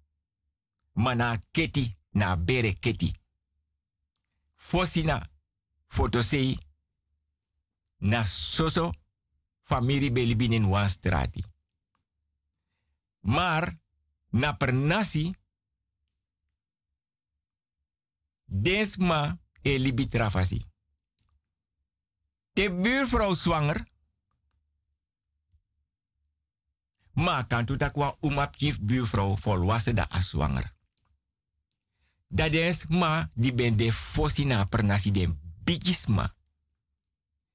[0.94, 3.16] Mana keti na bere keti.
[4.56, 5.30] Fosi na
[5.88, 6.60] fotosei
[8.00, 8.92] na soso
[9.64, 11.44] famiri belibin in wan strati.
[13.20, 13.80] Maar
[14.34, 15.30] na per nasi
[18.46, 20.66] desma e libi trafasi.
[22.54, 23.92] De buurvrouw zwanger
[27.14, 30.74] Maar kan tu takwa umap kif buurvrouw volwassen da aswanger.
[32.28, 36.34] Dat is ma die ben de fosina per nasi de bigisma.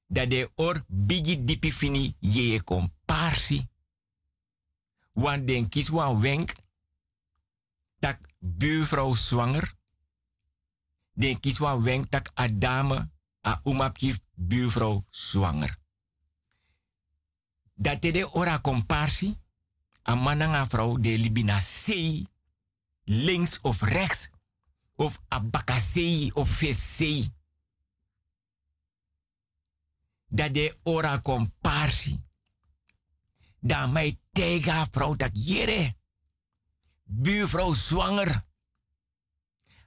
[0.06, 3.68] Dat de or bigi dipi fini ye komparsi.
[5.12, 6.54] Want den kies wan wenk
[7.98, 9.74] tak buurvrouw zwanger.
[11.12, 13.10] Den kies wan wenk tak a dame
[13.46, 15.76] a umap kif buurvrouw zwanger.
[17.74, 19.36] Dat de ora komparsi
[20.08, 22.26] a man en een vrouw de libina sei,
[23.04, 24.30] links of rechts,
[24.94, 27.34] of abakasei of fesei.
[30.26, 32.20] Dat de ora comparsi.
[33.60, 35.96] Dat mij tegen vrouw dat jere.
[37.10, 38.46] Buurvrouw zwanger.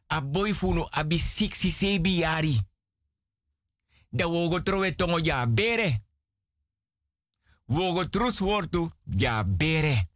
[0.07, 2.61] A boy funu abi 67 jari.
[4.09, 6.03] Da wogo trowe tongo ja bere.
[7.65, 10.09] Wogo trus wortu ja bere.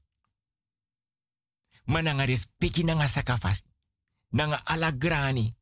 [1.85, 3.63] Ma nanga respecti nanga sakafas.
[4.29, 5.55] Nanga alagrani.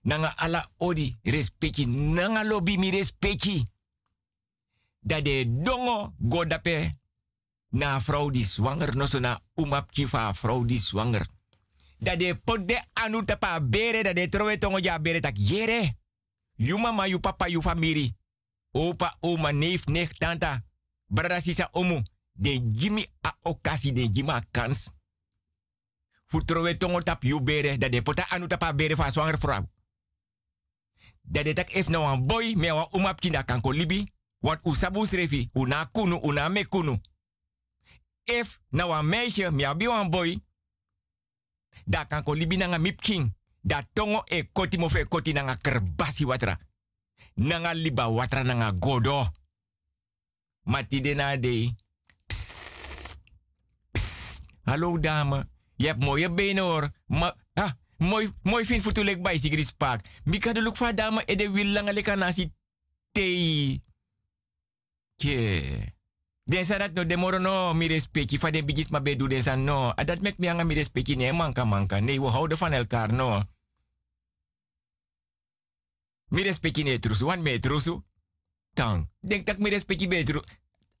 [0.00, 1.86] Nanga ala odi respecti.
[1.86, 3.66] Nanga lobby mi respecti.
[5.00, 6.99] Dat de dongo godape
[7.70, 8.96] na vrouw die zwanger.
[8.96, 11.26] No na umap kifa vrouw die zwanger.
[11.98, 14.02] Dat de pot de anu tapa bere.
[14.02, 15.98] Dat de trowe tongo ja bere tak yere.
[16.54, 18.16] You mama, you papa, you family.
[18.72, 20.64] Opa, oma, neef, nicht, tanta.
[21.06, 22.02] Brada, sisa, omu.
[22.32, 24.92] De jimi a okasi, de jimi kans.
[26.26, 27.78] Futrowe tongo tap you bere.
[27.78, 29.68] Dat de pota anu tapa bere van zwanger vrouw.
[31.22, 34.06] Dat de tak if nou een boy, me wa umap kinda kan libi.
[34.38, 37.00] Want usabu srefi, una kunu, una me kunu.
[38.30, 40.38] If nou een meisje, me abi een boy.
[41.84, 43.34] Da kan ko libi nanga mip king.
[43.60, 46.58] Da tongo e koti mo fe koti nanga kerbasi watra.
[47.34, 49.26] Nanga liba watra nanga godo.
[50.62, 51.74] Mati de na de.
[54.62, 55.48] Hallo dame.
[55.76, 56.90] Je hebt mooie benen hoor.
[57.06, 59.40] Ma ah, mooi, mooi vind voor bij
[59.76, 60.04] Paak.
[60.24, 62.52] Mika de look dame e de wil lange nasi
[63.12, 63.82] tei.
[66.50, 69.42] Den sa dat no de moro no mi respecti fa de bigis ma bedu den
[69.42, 69.92] sa no.
[69.94, 72.00] Adat mek mi anga mi respecti manka manka.
[72.00, 73.42] Nee, we houden van elkaar no.
[76.30, 78.02] Mi respecti trusu, wan me trusu.
[78.74, 79.10] Tang.
[79.20, 80.42] Denk tak mi respecti betru.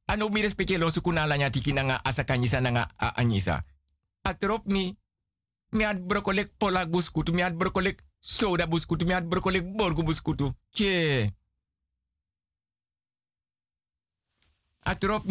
[0.06, 3.64] Ano mi respecti lo su kuna lanya tiki nanga asakanyisa nanga a anyisa.
[4.22, 4.96] Atrop mi.
[5.70, 10.54] Mi ad brokolek polak buskutu, mi ad brokolek soda buskutu, mi ad brokolek borgu buskutu.
[10.74, 11.32] Ke.
[14.90, 15.24] Atrop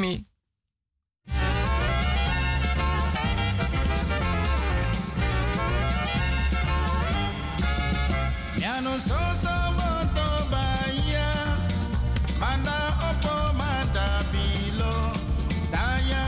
[12.39, 12.77] Manda
[13.09, 13.35] opo
[15.73, 16.21] Daya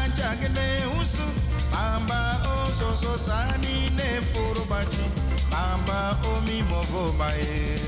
[1.71, 2.21] Mamba
[2.51, 2.55] o
[3.01, 5.05] so sani ne furubachi
[5.51, 7.79] Mamba o mi mogo bae.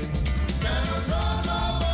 [0.64, 1.93] Yano so so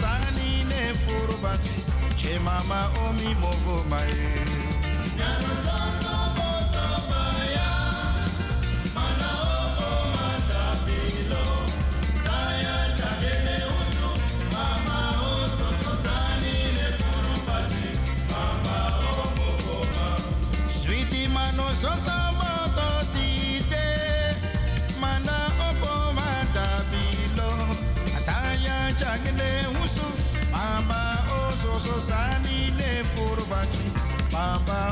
[0.00, 1.84] sani ne furubati
[2.16, 5.75] Che mama o mi mogo mae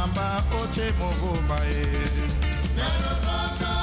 [0.00, 2.30] Mama o che mogo bae.
[2.74, 3.12] Yano
[3.58, 3.79] so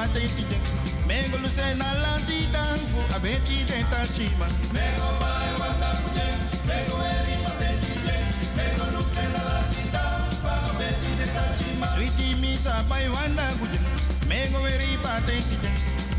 [0.00, 0.58] pate kite
[1.06, 6.26] Mengo luse na lanti tanfu abeki te tachima Mengo mai wata kuje
[6.68, 8.16] Mengo eri pate kite
[8.56, 13.80] Mengo luse na lanti tanfu abeki te tachima Sweetie misa pai wanda kuje
[14.28, 15.70] Mengo eri pate kite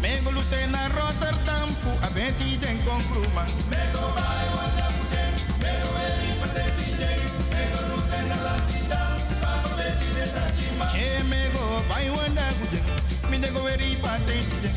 [0.01, 5.23] Mengo luse na Rotterdam fu abeki den konkruma Mengo mai wata kuje
[5.63, 7.09] Mengo eri pate kite
[7.53, 12.05] Mengo luse na lanti tanfu abeki te tachima Che mengo pai
[12.35, 14.75] na kuje Mi dego veri pate tijen.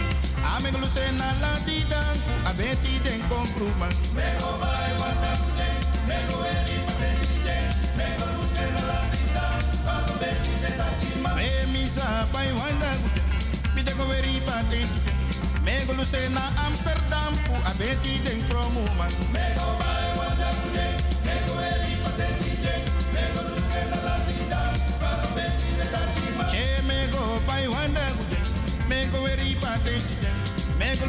[0.57, 3.89] Amego luce na Rotterdam fu abeti den konkruma.
[4.15, 5.77] Mego bai wanda gujen.
[6.09, 7.65] Mego veri pate tijen.
[7.99, 11.35] Mego luce na Rotterdam fu abeti den tachima.
[11.35, 13.27] Me misa bai wanda gujen.
[13.75, 15.17] Mi dego veri pate tijen.
[15.65, 19.13] Mego luce na Amsterdam fu abeti den from woman.
[19.33, 20.04] Mego bai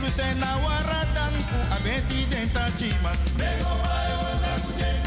[0.05, 3.09] Luce na waradang fu abeti den tachima.
[3.37, 5.04] Mego wanda kuje.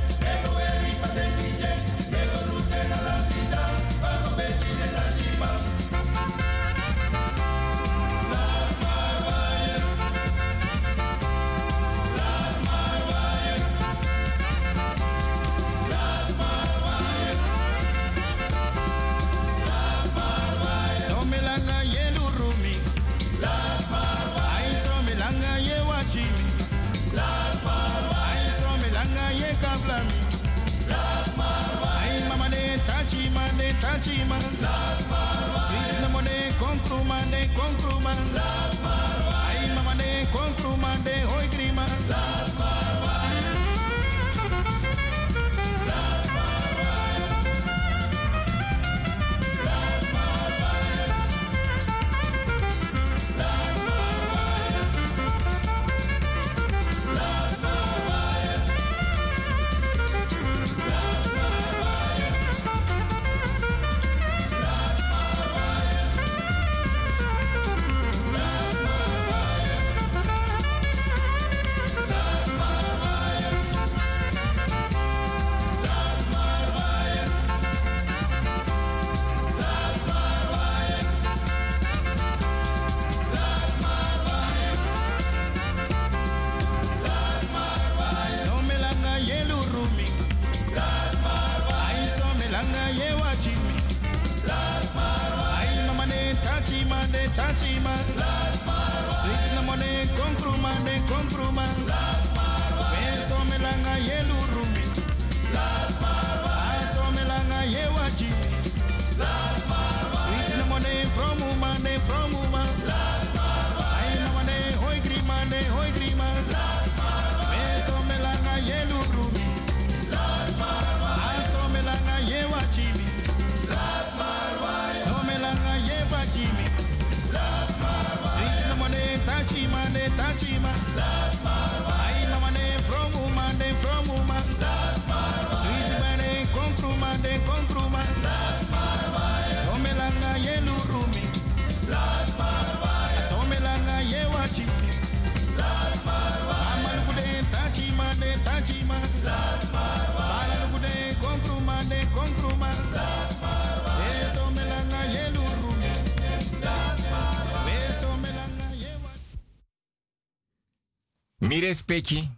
[161.58, 162.28] Mi respecti.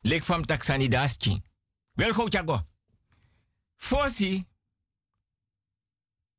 [0.00, 1.42] Lek fam taksani daski.
[1.94, 2.60] Wel go chago.
[3.76, 4.46] Fosi.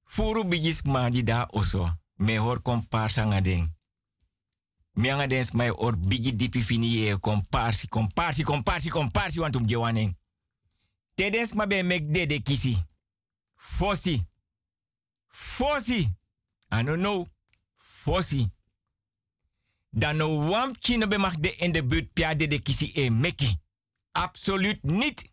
[0.04, 2.00] Furu bigis madi da oso.
[2.16, 3.42] Me hor komparsa anga
[5.28, 10.18] dens mai or bigi dipi fini ye komparsi, komparsi, komparsi, komparsi wantum gewanen.
[11.16, 12.78] Tedens ma be mek de kisi.
[13.56, 14.28] Fosi.
[15.28, 16.10] Fosi.
[16.72, 17.28] I don't know.
[17.78, 18.50] Fosi.
[19.94, 20.74] Dan no wam
[21.20, 23.60] mag de in de buurt pia de kisi e meki.
[24.12, 25.32] Absoluut niet.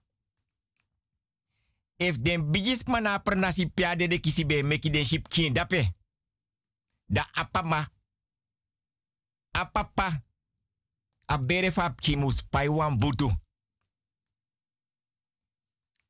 [1.96, 5.94] If den bigis mana pernasi pia de kisi be meki den ship kin dape.
[7.06, 7.90] Da apama.
[9.50, 10.24] Apapa.
[11.24, 13.30] Abere fap kimus pai wan butu.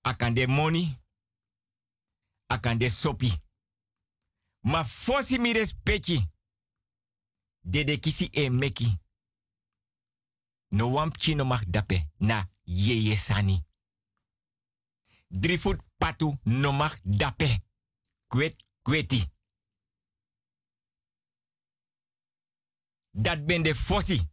[0.01, 0.97] Akan de money.
[2.47, 3.33] Akan de sopi.
[4.61, 6.38] Ma fosi mi respecti.
[7.71, 8.99] De de kisi e meki.
[10.69, 13.65] No wam chino mag dape na yeye sani.
[15.29, 17.61] Drie voet patu no mag dape.
[18.27, 19.31] Kwet kweti.
[23.11, 24.31] Dat ben de fossi.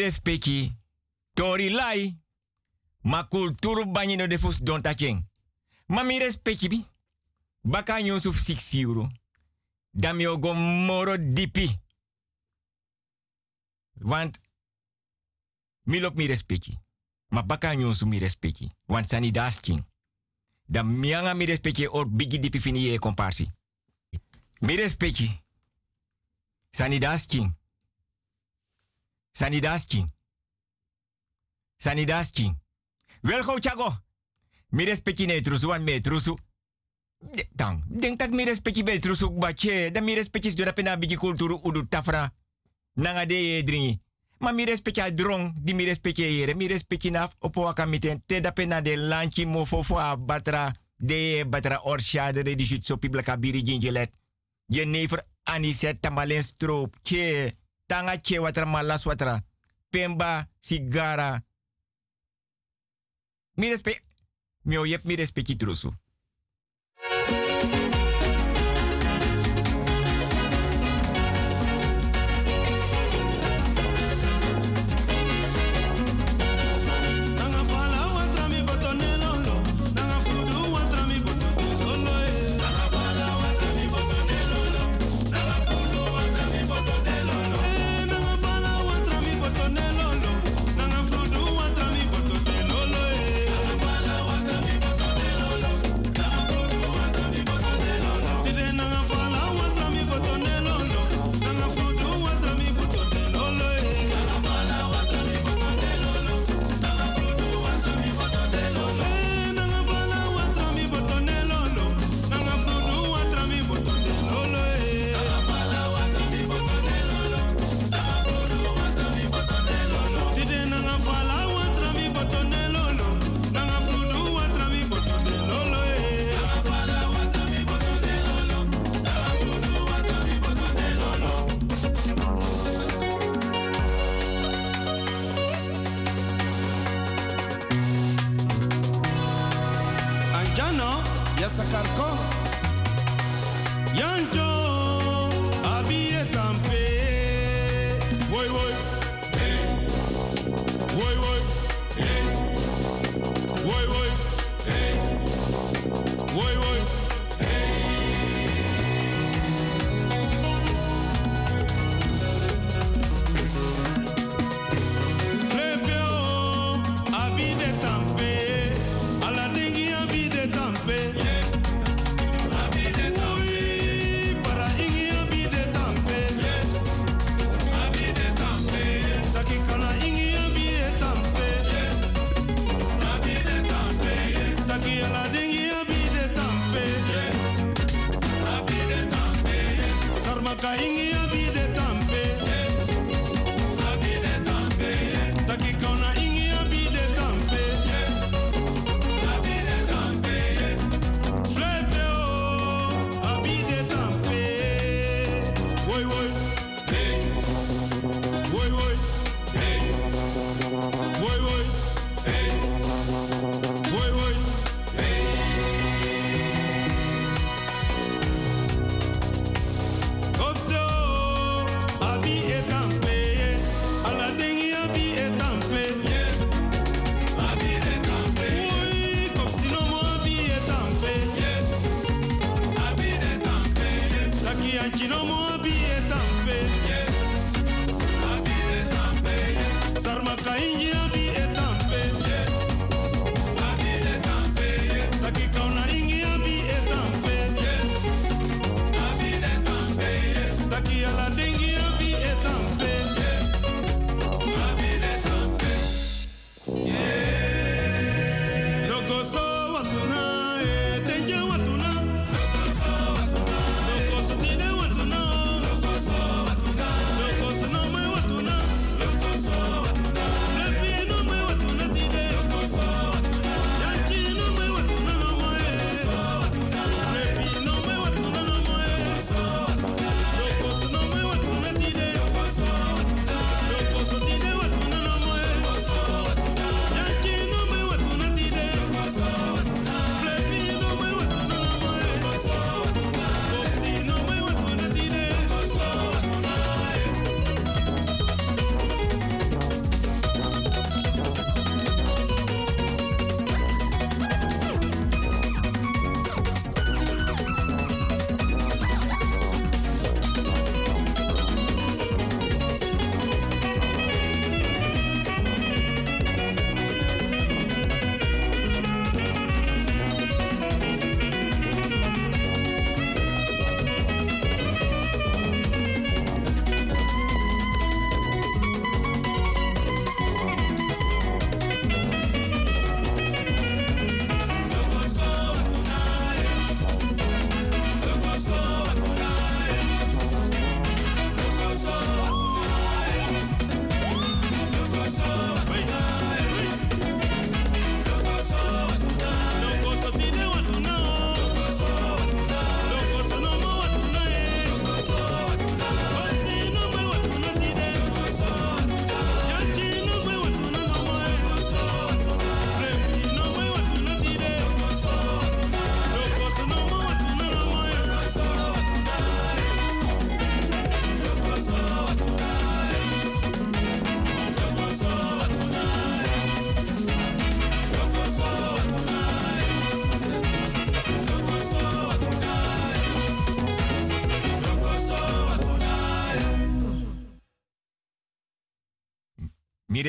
[0.00, 0.72] Respecti
[1.32, 2.18] tori lai.
[3.02, 5.28] Ma kulturu banyi no defus don taking.
[5.86, 6.84] Ma mi respecti bi.
[7.60, 9.08] Baka Yusuf six euro.
[9.90, 11.80] Dan mi ogo moro dipi.
[14.00, 14.40] Want
[15.82, 16.78] mi lop mi respecti.
[17.28, 18.70] Ma baka mi respecti.
[18.86, 19.84] Want sani dasking.
[20.66, 23.50] Dan mianga mi respecti or bigi dipi fini ye komparsi.
[24.60, 25.42] Mi respecti.
[26.70, 26.98] Sani.
[29.30, 30.12] Sani dasking.
[31.76, 32.60] Sani dasking.
[33.22, 34.02] Wel chago.
[34.68, 36.00] Mi respecti ne trusu wan me.
[37.56, 38.98] Tang, denk tak mi respecti be
[39.38, 39.90] bache.
[39.92, 42.32] Dan mi respecti pena bigi kulturu udu tafra.
[42.94, 44.00] Nanga de ye dringi.
[44.38, 44.64] Ma mi
[45.14, 46.54] drong di mi respecti yere.
[46.54, 47.72] Mi respecti opo.
[48.26, 49.66] Te da pena de lanchi mo
[50.18, 50.74] batra.
[50.96, 54.10] De batra orsha de redishit so pibla kabiri gingelet.
[54.66, 56.96] Je never aniset tamalen stroop.
[57.90, 59.44] Tanga che watra malas watra.
[59.90, 61.44] Pemba, sigara.
[63.56, 64.04] Mi respect.
[64.62, 65.90] Mi o yep mi.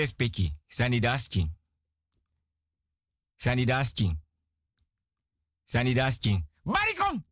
[0.02, 0.58] Mi respecti.
[0.66, 1.58] Sanidaskin.
[3.36, 4.22] Sanidaskin.
[5.64, 6.50] Sanidaskin.
[6.64, 7.26] Barikom!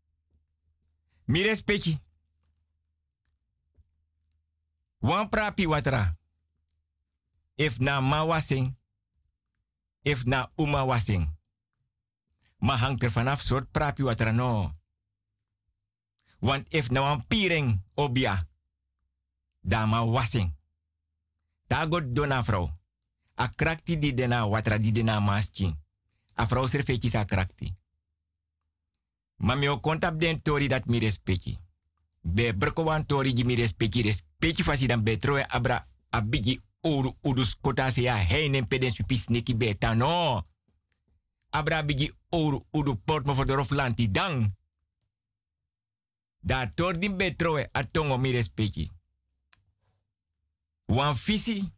[1.25, 1.99] Mi respecti.
[5.01, 6.13] Wan prapi watra.
[7.55, 8.77] If na ma wasing.
[10.01, 11.37] If na uma wasing.
[12.57, 14.71] Maar hangt er vanaf soort prapi watra no.
[16.39, 18.47] Want if na wan piring obia.
[19.61, 20.58] Dama wasing.
[21.69, 22.69] Tagot dona vrouw.
[23.35, 25.77] A krakti di dena watra di dena maskin.
[26.33, 27.75] A vrouw serfetjes a krakti.
[29.35, 31.11] Ma mi o kontap den tori dat mi.
[32.21, 37.55] Be broko wan tori di mi respecti respecti fasi dan betroe abra abigi uru udus
[37.61, 39.77] kota se ya heinen pedens pipis neki.
[41.49, 44.57] Abra bigi uru udu port mo de roflanti dang.
[46.39, 48.98] Da tor din betroe atongo mi respecti.
[50.89, 51.71] Wan fisi.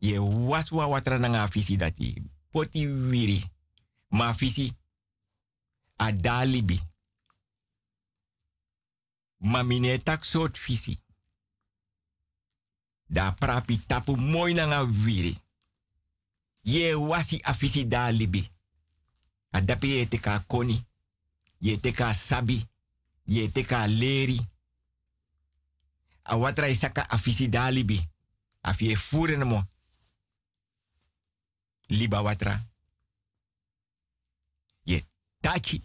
[0.00, 2.22] Ye was wa watra nanga fisi dati.
[2.52, 3.44] Poti wiri.
[4.10, 4.72] Ma fisi.
[5.98, 6.80] A dalibi.
[9.40, 10.98] Ma mine tak fisi.
[13.08, 15.36] Da prapi tapu mooi nanga wiri.
[16.62, 18.50] Ye wasi a fisi dalibi.
[19.52, 20.86] A dapi ye teka koni.
[21.60, 22.64] Ye teka sabi.
[23.26, 24.40] Ye teka leri
[26.26, 28.08] a watra isaka afisi dalibi.
[28.62, 29.64] Afie furen mo.
[31.88, 32.60] Liba watra.
[34.84, 35.06] Ye
[35.40, 35.84] tachi.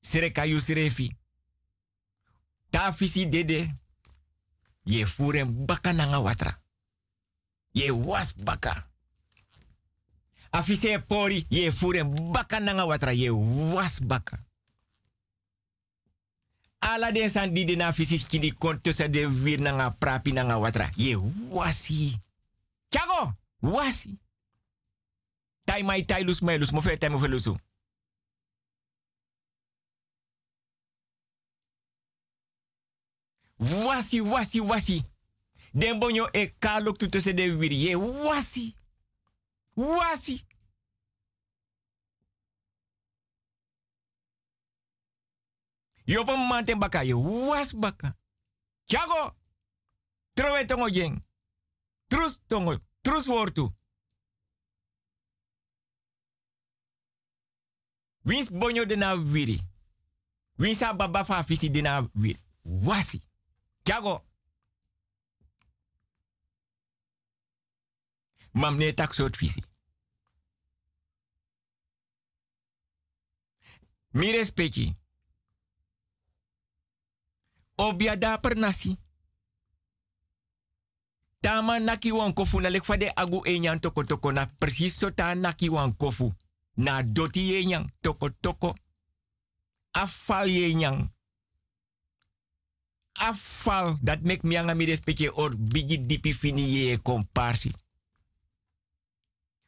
[0.00, 1.16] Sireka yu sirefi.
[2.70, 3.74] Ta fisi dede.
[4.84, 6.60] Ye furen baka nanga watra.
[7.72, 8.86] Ye was baka.
[10.50, 11.46] Afise pori.
[11.48, 13.12] Ye furen baka nanga watra.
[13.12, 14.47] Ye was baka
[16.80, 20.90] ala den san di na fisis kini konto sa de wir nanga prapi nanga watra.
[20.96, 21.16] Ye
[21.50, 22.20] wasi.
[22.90, 24.18] Chago, wasi.
[25.64, 27.10] Tai mai tai lus mai lus mo fe tai.
[33.58, 35.04] Wasi, wasi, wasi.
[35.74, 37.72] Den bonyo e kalok se de wir.
[37.72, 38.74] Ye wasi.
[39.76, 40.47] Wasi.
[46.08, 48.16] Yopo mante baka ye was baka.
[48.86, 49.36] Tiago.
[50.34, 51.20] Trowe tongo jeng.
[52.08, 52.78] Trus tongo.
[53.02, 53.72] Trus wortu.
[58.24, 59.60] Wins bonyo de na wiri.
[60.58, 61.24] Wins a baba
[61.72, 62.38] de na wiri.
[62.62, 63.22] Wasi.
[63.82, 64.24] Tiago.
[68.52, 69.62] Mam ne tak soort visi.
[74.12, 74.97] Mi.
[77.78, 78.98] Obia da nasi.
[81.40, 85.68] Tama naki wan na lek fade agu enyan toko toko na precies so ta naki
[85.68, 85.94] wan.
[86.76, 88.74] Na doti enyan toko toko.
[89.92, 91.12] Afal enyan.
[93.12, 97.72] Afal dat mek mianga mi respecte or bigi dipi fini ye komparsi.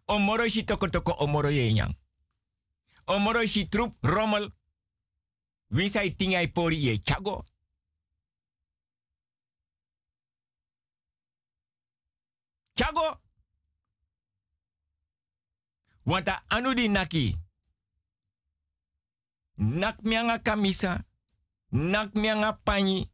[0.06, 1.94] Omoro shi toko toko omoro enyan.
[3.06, 4.50] Omoro shi troep rommel.
[5.68, 7.44] Wie sai tingai pori ye chago.
[12.80, 13.20] Chago.
[16.06, 17.36] Wanta anu di naki.
[19.56, 21.04] Nak mianga kamisa.
[21.72, 23.10] Nak mianga panyi.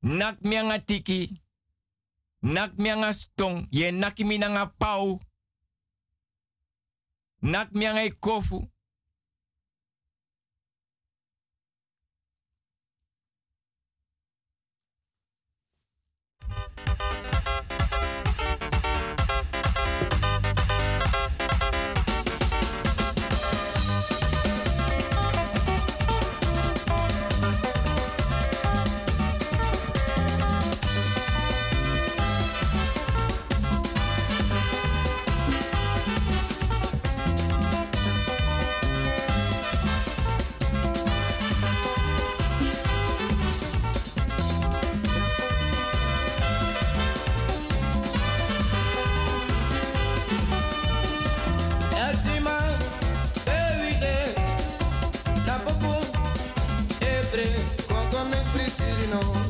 [0.00, 1.30] Nak mianga tiki.
[2.40, 3.66] Nak mianga stong.
[3.70, 5.20] Ye naki minanga pau.
[7.42, 8.70] Nak mianga kofu.
[59.14, 59.43] no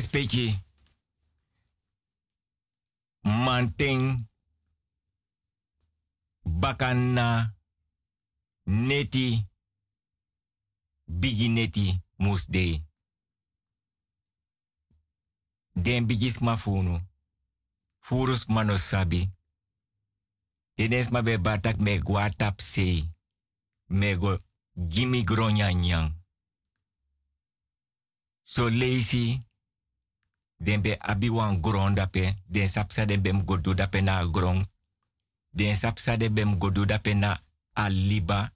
[0.00, 0.56] respecti.
[3.22, 4.28] Manting.
[6.42, 7.54] Bakana.
[8.64, 9.48] Neti.
[11.04, 12.00] Bigi neti.
[12.16, 12.82] Musde.
[15.72, 17.00] Den bigis mafunu.
[18.00, 19.30] Furus manosabi.
[20.74, 22.60] Tenes ma be batak me guatap.
[23.88, 24.16] Me
[24.88, 25.24] gimi.
[28.42, 28.70] So.
[30.60, 32.36] Den be abi wan gron dape.
[32.46, 34.66] Den sapsa den bem godu dape na gron.
[35.50, 37.40] Den sapsa den bem godu dape na
[37.72, 38.52] aliba.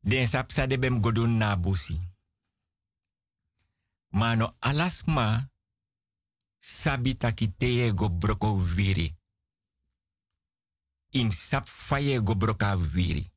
[0.00, 2.00] Den sapsa den bem godu na busi.
[4.08, 5.48] Mano alasma
[6.58, 9.14] sabi taki teye go broko viri.
[11.10, 13.30] Im sap faye go broka viri.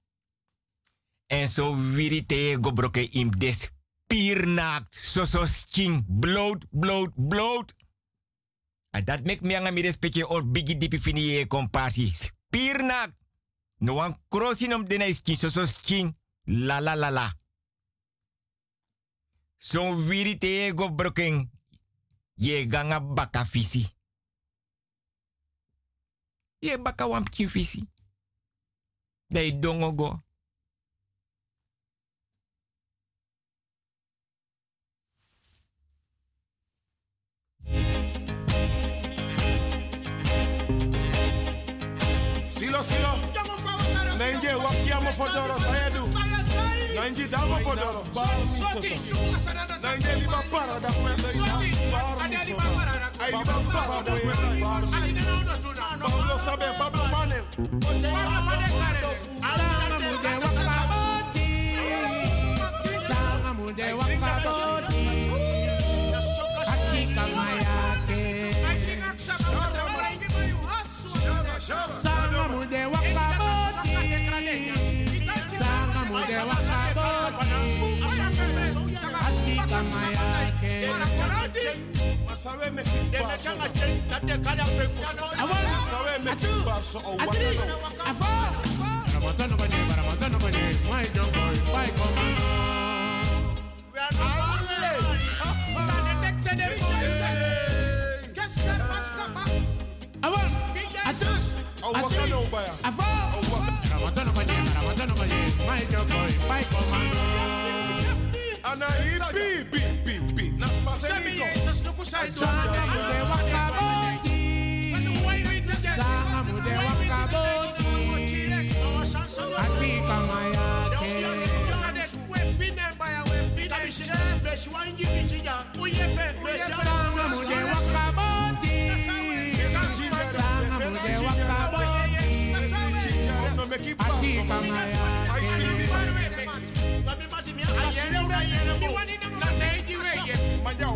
[1.27, 3.69] En so viri teye go broke im des
[4.15, 4.95] piernaakt.
[4.95, 7.75] So so sking bloot, bloot, bloot.
[8.95, 12.11] En dat mek me anga mi respecte or bigi dipi fini ye kompasi.
[12.49, 13.15] Piernaakt.
[13.77, 16.15] No wan krosin om dene skin, so so sking.
[16.43, 17.33] La la la la.
[19.57, 21.51] So viri teye go broken
[22.35, 23.85] ye ganga baka fisi.
[26.59, 27.83] Ye baka wampki fisi.
[29.27, 30.24] Dai dongo go.
[45.05, 46.07] Wakiamo fodoro sayedu.
[46.95, 48.03] Nange damo fodoro.
[49.81, 51.27] Nange liba para da kwenda.
[51.91, 52.55] Bar muso.
[53.19, 54.97] Ay liba para da kwenda bar muso.
[55.99, 57.04] Pablo sabe, Pablo
[82.45, 83.09] sawe me keep.
[83.11, 84.21] I
[85.49, 86.95] want to me keep bars.
[86.95, 87.05] I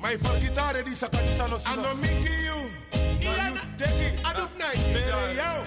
[0.00, 0.16] my commando.
[0.16, 1.72] My for guitar di sa kanisa no sila.
[1.82, 2.70] Ano miki you.
[3.24, 4.22] Na you take it.
[4.94, 5.64] Bere yao.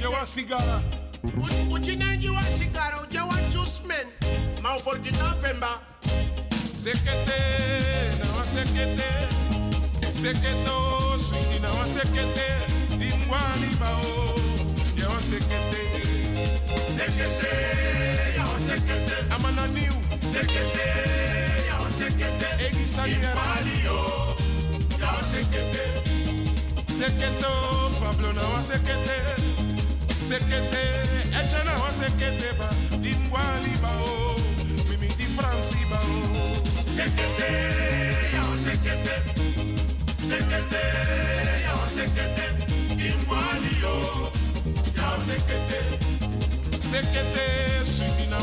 [0.00, 0.80] Jewa sigara.
[1.70, 4.06] uchinenjiwa sigara ujawa chusmen
[4.62, 5.80] mauforgita pemba
[6.82, 7.40] Sekete,
[8.18, 9.08] na wa sekete.
[10.22, 12.46] Seketo, sweetie na wa sekete.
[12.98, 14.34] Dimwani bao.
[14.96, 15.82] Jewa sekete.
[16.96, 17.52] Sekete,
[18.36, 18.37] ya wa sekete.
[18.37, 18.37] Amana niu.
[18.37, 18.37] Sekete,
[21.68, 22.48] ya wa sekete.
[22.66, 23.44] Egi saliera.
[25.00, 25.84] Ya wa sekete.
[26.98, 27.52] Seketo,
[28.00, 29.18] Pablo na wa sekete.
[30.28, 30.82] Sekete,
[31.40, 32.68] eche na wa sekete ba.
[33.02, 34.34] Dimwani bao.
[34.88, 36.16] Mimi di Franci bao.
[36.96, 37.50] Sekete,
[38.34, 39.14] ya wa sekete.
[40.28, 40.84] Sekete,
[41.64, 42.46] ya wa sekete.
[42.98, 43.96] Dimwani yo.
[44.96, 45.78] Ya wa sekete.
[46.90, 47.46] Sekete,
[47.84, 47.97] sweetie na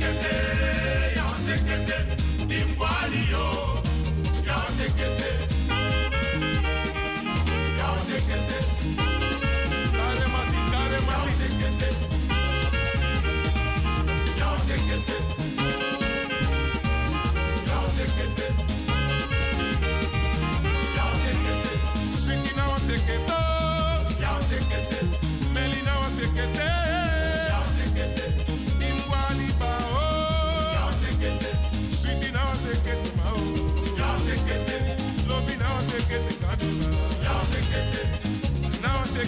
[0.00, 0.36] Sekete,
[1.16, 2.19] ya sekete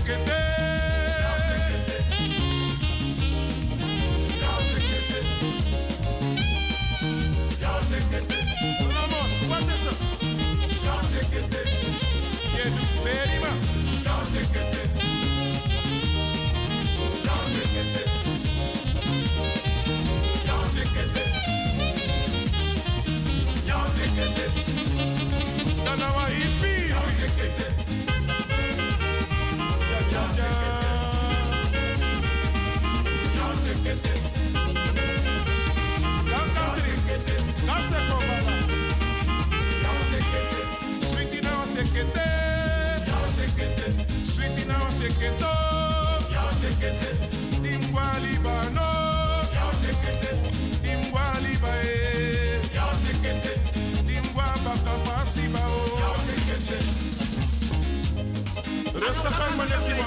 [0.04, 0.51] que te
[45.02, 45.54] seketo,
[46.30, 47.10] ya sekete,
[49.50, 50.30] ya sekete,
[52.70, 53.52] ya sekete,
[54.62, 56.78] baka pasi bao, ya sekete.
[58.94, 60.06] Resta kan mane siwa.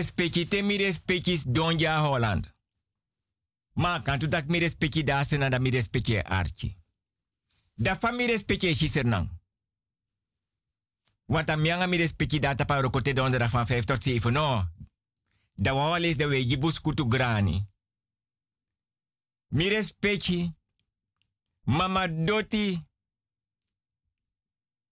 [0.00, 2.54] respecti te mi respecti Donja Holland.
[3.72, 6.76] Maar kan dat mi respecti da sena da mi respecti archi.
[7.74, 9.28] Da fa mi respecti sisernang.
[11.24, 14.32] Want dan mianga mi respecti da tapa rokote donderdag van 5 tot 7.
[14.32, 14.68] No.
[15.54, 17.68] Da wa lees de we jibus kutu grani.
[19.48, 20.54] Mi respecti.
[21.62, 22.88] Mama doti.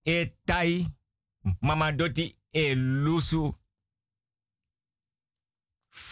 [0.03, 0.97] E tai.
[1.61, 3.57] Mama doti e lusu.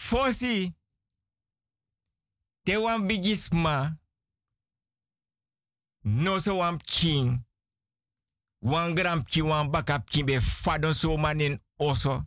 [0.06, 0.72] Fosi.
[2.64, 3.98] Te wan bigisma.
[6.02, 7.44] No so wan king.
[8.62, 12.24] Wan gram ki wan bakap ki fadon so manin oso.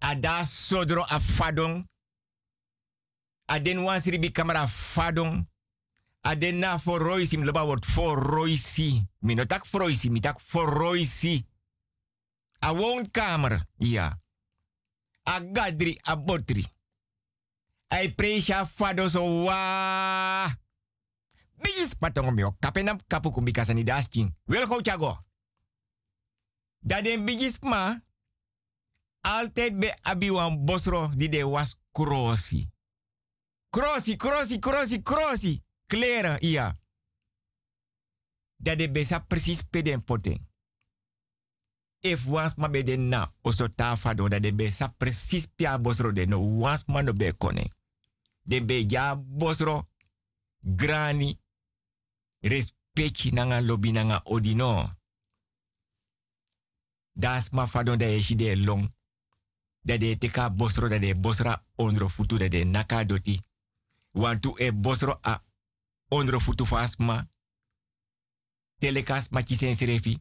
[0.00, 1.84] Ada sodro a fadon.
[3.48, 5.46] Aden wan sribi kamera fadon.
[6.24, 9.02] Aden na for roisi, mi loba word for roisi.
[9.22, 10.68] Mi no tak for roisi, mi tak for.
[12.62, 12.72] A
[13.78, 14.19] ja.
[15.22, 16.64] A gadri, a botri.
[17.88, 18.14] Ai
[18.66, 20.58] fado so wa.
[21.60, 24.34] Bijis patong mi o kapenam kapu kumbika sani dasking.
[24.44, 25.18] Wel go chago.
[26.78, 28.02] Da den bijis ma.
[29.20, 32.70] Altijd be abi wan bosro di de was krosi.
[33.70, 35.62] Krosi, krosi, krosi, krosi.
[35.86, 36.78] Kleren, ja.
[38.56, 40.49] Dat de besa precies peden poten.
[42.02, 46.12] If wans ma be den na oso tafa do dat de besa precies pia bosro
[46.12, 47.72] de no wans ma no be kone.
[48.42, 49.88] De be ja bosro
[50.60, 51.38] grani
[52.40, 54.96] respecti nanga lobi nanga odino.
[57.12, 58.94] Das ma fadon da eshi de long.
[59.80, 63.40] Dat de teka bosro dat de bosra ondro futu dat de naka doti.
[64.10, 65.42] Wantu e bosro a
[66.08, 67.28] ondro futu fasma.
[68.78, 70.18] Telekas ma kisen serefi.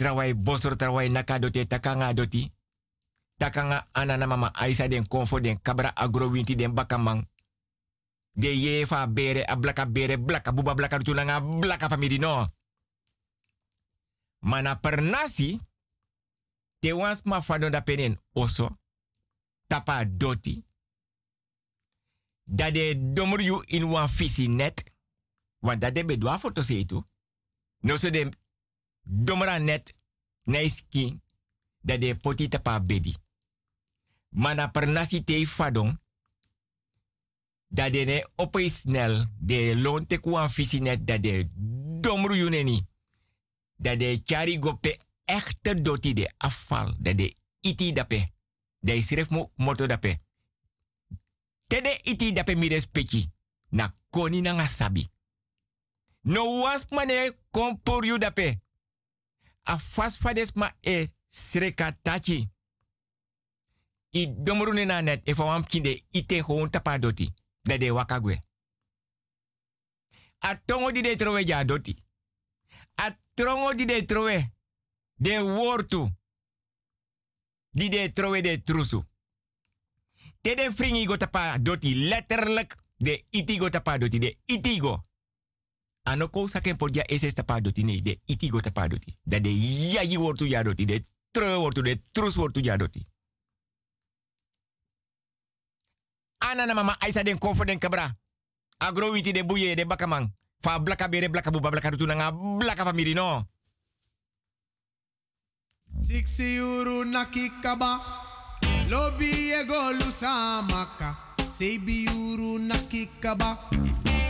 [0.00, 2.50] Trawai bosro trawai naka doti takanga doti.
[3.36, 7.28] Takanga anana mama aisa den konfo den kabra agro winti den bakamang.
[8.32, 12.46] De ye fa bere a blaka bere blaka buba blaka tulanga blaka famidi no.
[14.38, 15.60] Mana per nasi.
[16.78, 18.78] Te wans ma fado da penen oso.
[19.66, 20.64] Tapa doti.
[22.44, 24.92] Dat de domru in wan visi net.
[25.58, 26.86] Want dat de bedwa foto se.
[27.80, 28.28] No so de
[29.02, 29.94] domra net.
[30.44, 31.20] Naiski.
[31.80, 33.14] Dat de poti tapa bedi.
[34.28, 35.98] Mana per nasi te fadon
[37.70, 40.50] dat de ne snel de loon te kuan
[41.04, 41.48] dat de
[42.00, 42.86] domru yuneni.
[43.76, 46.94] Dat de chari gope echte doti de afval.
[46.98, 48.30] Dat de iti dape.
[48.80, 50.18] Dat is schreef mo moto dape.
[51.66, 53.30] Tede iti dape mi respecti.
[53.68, 55.08] Na koni na nga sabi.
[56.20, 58.60] No was mane kompor yu dape.
[59.62, 59.78] A
[60.54, 62.50] ma e sreka tachi.
[64.10, 65.28] I domru ne na net.
[65.28, 66.70] E fa wam kinde ite gewoon
[67.78, 68.42] de wakagwe.
[70.38, 72.04] A tongo di de trowe ja doti.
[72.94, 73.16] A
[73.74, 74.52] di de trowe
[75.14, 76.18] de wortu.
[77.70, 79.02] Di de trowe de trusu.
[80.40, 85.02] Te de fringi go tapa doti letterlijk de itigo tapa doti de itigo.
[86.02, 89.16] Anoko saken podja ese tapa doti nee de itigo tapa doti.
[89.22, 93.06] Da de yayi wortu ja doti de trowe wortu de trus wortu ja doti.
[96.38, 98.16] Ana na mama aisa den konfo den kabra.
[98.78, 100.32] Agro witi de buye de bakamang.
[100.62, 103.46] Fa blaka bere blaka buba blaka rutu nanga blaka no.
[105.98, 108.00] Siksi euro naki kaba.
[108.88, 111.16] Lobby ego lusamaka.
[111.46, 113.08] Sebi euro naki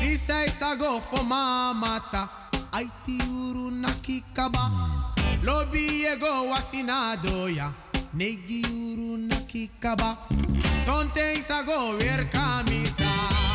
[0.01, 2.28] Sisa isago fo mamata.
[2.72, 4.70] Aiti euro naki kaba.
[5.43, 7.72] Lobby ego wasinado ya.
[8.14, 10.16] Negi euro naki kaba.
[10.85, 11.36] Sonte
[11.98, 13.05] weer kamisa.
[13.05, 13.49] So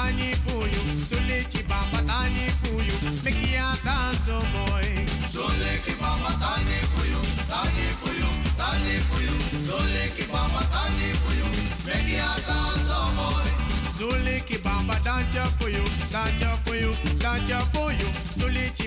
[0.00, 0.80] tani fuyu.
[1.08, 2.94] Sulichi bamba tani fuyu.
[3.24, 4.88] Make ya dance so moy.
[5.32, 7.20] Soleki bamba tani fuyu,
[7.50, 8.28] tani fuyu,
[8.60, 9.34] tani fuyu.
[9.66, 11.46] Soleki bamba tani fuyu.
[11.86, 13.50] Make ya dance oh boy.
[13.96, 18.08] Sulichi bamba danja fuyu, danja fuyu, danja fuyu.
[18.38, 18.79] Sulichi bamba danja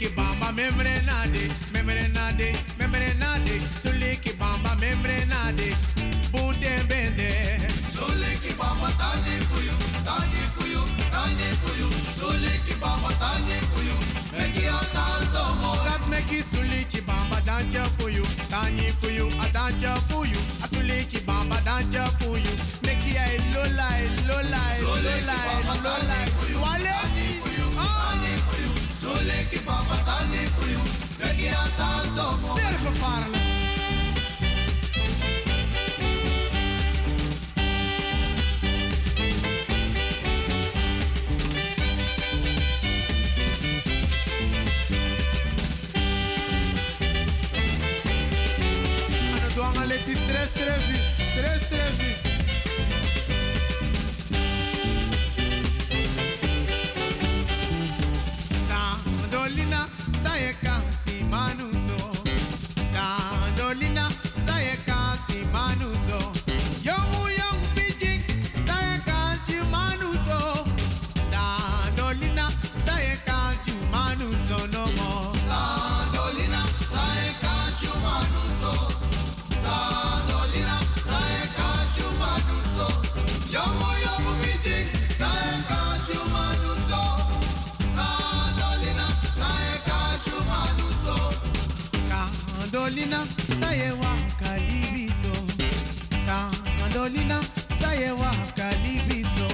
[0.00, 3.60] Suliki bamba membre nade, membre nade, membre nade.
[3.82, 5.76] Suliki bamba membre nade.
[6.32, 7.28] Bunte bende.
[7.92, 10.80] Soleki bamba tani fuyu, tani fuyu,
[11.12, 11.88] tani fuyu.
[12.16, 13.60] Soleki bamba tani
[14.94, 15.84] dance oh boy.
[15.84, 19.46] That make it sulichi bamba danja you, tani for you, a
[97.00, 97.40] Sandolina
[97.80, 99.48] sayewa kalibiso.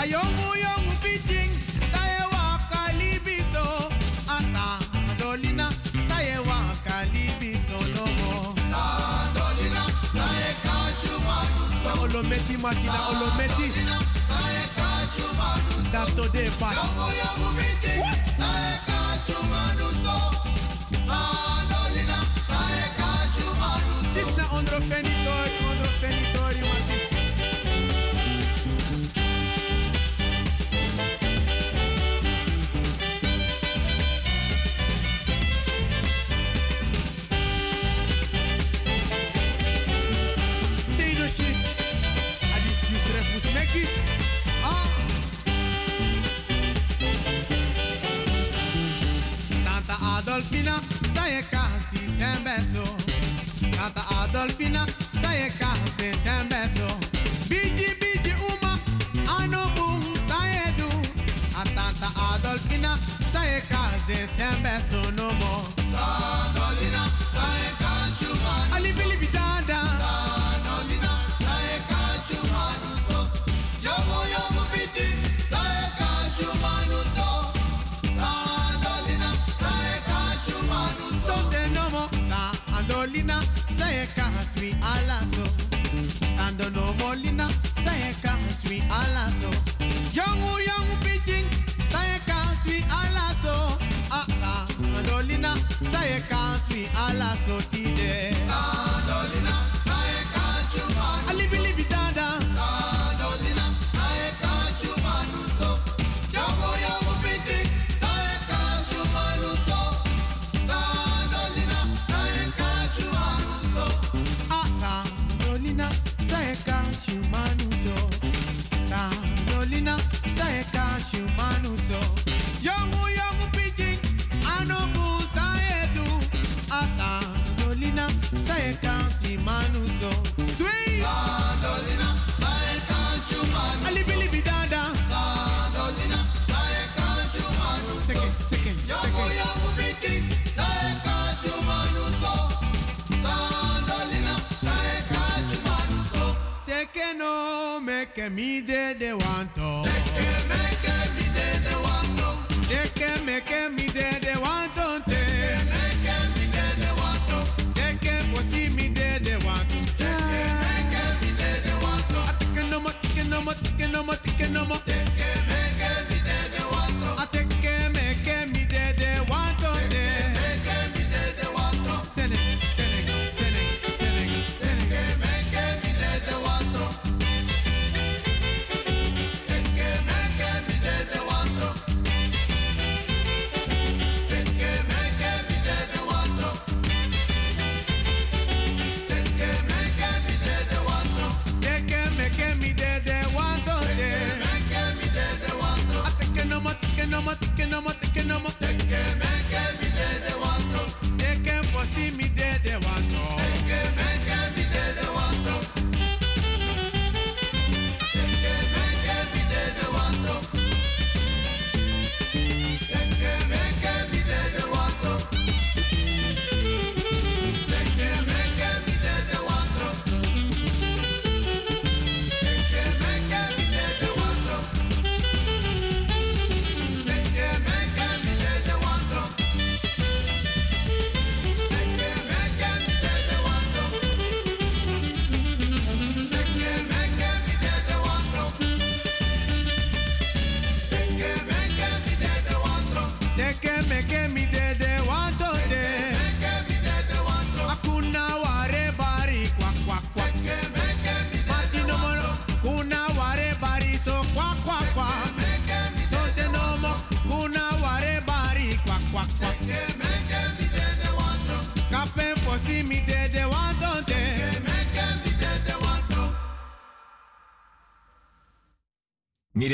[0.00, 1.50] Ayomu yomu piting
[1.92, 3.92] sayewa kalibiso.
[4.28, 5.70] Ah Sandolina
[6.08, 8.50] sayewa kalibiso no more.
[8.66, 12.02] Sandolina, saeka shumanuso.
[12.02, 13.70] Olometi makina olometi.
[14.26, 15.92] Saeka shumanuso.
[15.92, 16.74] Dato de pat.
[16.74, 18.02] Yomo yomo bijik,
[18.38, 20.16] saeka shumanuso.
[21.06, 22.18] Sandolina,
[22.48, 24.10] saeka shumanuso.
[24.14, 25.52] Sis na ondro fenitori,
[54.38, 55.07] Tanta
[88.58, 89.50] casi alaso.
[90.12, 91.46] Young young pitching,
[91.90, 93.78] sai casi alaso.
[94.10, 94.66] Ah sa
[94.98, 97.56] Andolina, sai casi alaso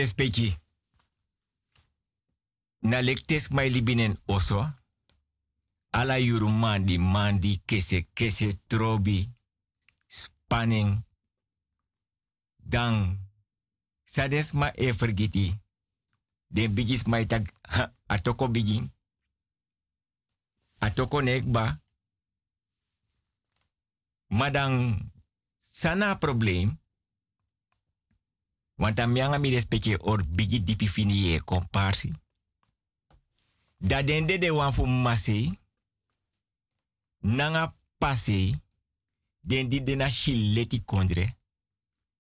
[0.05, 0.59] Mi respecti.
[2.81, 4.61] Na lektes mai libinen oso.
[5.91, 9.31] Ala yuru mandi mandi kese kese trobi.
[10.07, 11.05] Spanning.
[12.57, 13.19] Dan.
[14.05, 15.55] Sades ma e vergiti.
[16.49, 16.75] Den
[17.07, 17.49] mai tag
[18.07, 18.93] atoko bigin.
[20.79, 21.81] Atoko nekba.
[24.29, 25.11] Madang
[25.57, 26.79] sana probleem.
[28.85, 32.13] Want dan mianga mi respecte or bigi dipi fini ye komparsi.
[33.79, 35.59] Da den de de wan fu masi.
[37.19, 38.61] Nanga pase.
[39.41, 41.37] Den di de na shileti kondre.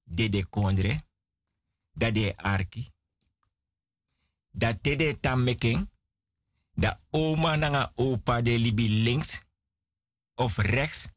[0.04, 0.96] De de kondre.
[1.92, 2.92] Da de arki.
[4.50, 5.90] Da te de tameken.
[6.74, 9.42] Da oma nanga opa de libi links.
[10.34, 11.12] Of rechts.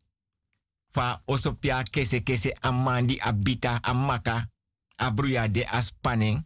[0.91, 4.49] Fa osopia kese kese amandi abita amaka
[4.97, 6.45] abruya de aspaning.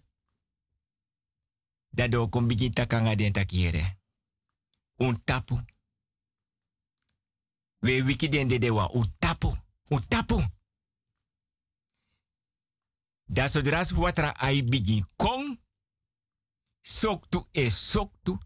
[1.90, 4.00] Dat do kon bigi takanga den takiere.
[4.96, 5.60] Un tapu.
[7.80, 9.56] We wiki den de de wa un tapu.
[9.88, 10.40] Un tapu.
[13.26, 13.50] Da
[13.96, 15.60] watra ai bigi kong.
[16.82, 18.38] Soktu e soktu.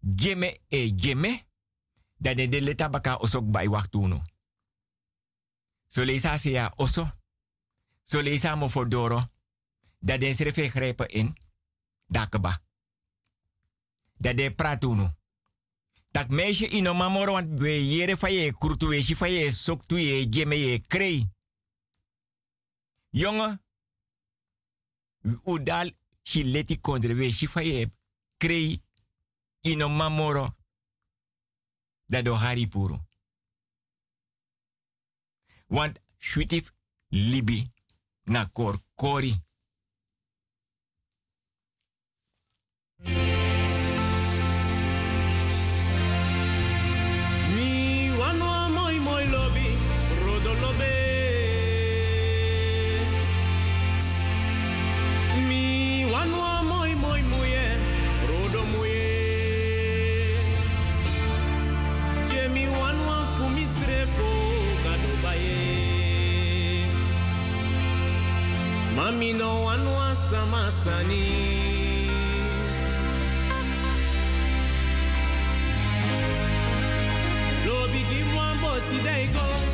[0.00, 1.46] Geme e geme.
[2.16, 4.22] Da den de leta baka osok bai waktuno.
[5.86, 7.23] So leisa se ya oso.
[8.04, 9.28] Zo for Doro.
[9.98, 11.36] Dat is er grijpen in.
[12.06, 12.62] Dakaba.
[14.16, 15.14] Dat de pratuno.
[16.10, 18.32] Tak meisje in een mamor, want we jere van
[19.32, 21.30] je sok toe je geme kree.
[23.10, 23.62] Jonge.
[25.44, 25.90] Udal
[26.22, 27.90] chileti kondreweesje van je
[28.36, 28.82] kree
[29.60, 30.56] in een mamoro.
[32.06, 32.98] Dat do haripuru.
[35.66, 36.72] Want schwitif
[37.08, 37.73] libi
[38.26, 39.34] na korkori.
[69.04, 71.28] Mami no one wants a masani.
[77.66, 78.56] Lobby give one
[79.34, 79.73] go.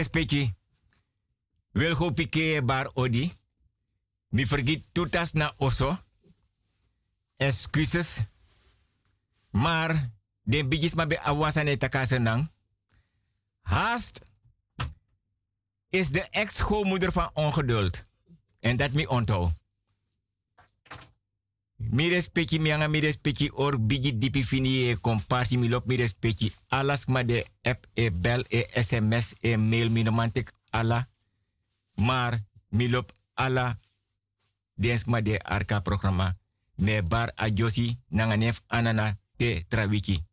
[0.00, 0.48] Respecti.
[1.76, 3.28] Wil go pike bar odi.
[4.28, 5.98] Mi vergiet tutas na oso.
[7.36, 8.20] Excuses.
[9.50, 10.10] Maar
[10.42, 12.48] den bigis ma be awasane takasenang.
[13.62, 14.22] Haast
[15.90, 18.04] is de ex-schoonmoeder van ongeduld.
[18.60, 19.52] En dat mi onto.
[21.88, 25.96] Mi respecti mi anga mi respecti or bigi dipi fini e komparsi mi lop mi
[25.96, 31.08] respecti alas ma de app e bel e sms e mail mi mantek ala.
[31.96, 32.38] Maar
[32.68, 33.78] mi lop ala
[34.74, 36.34] dens ma de arka programma
[36.74, 40.29] me bar a josi nanga nef anana te trawiki.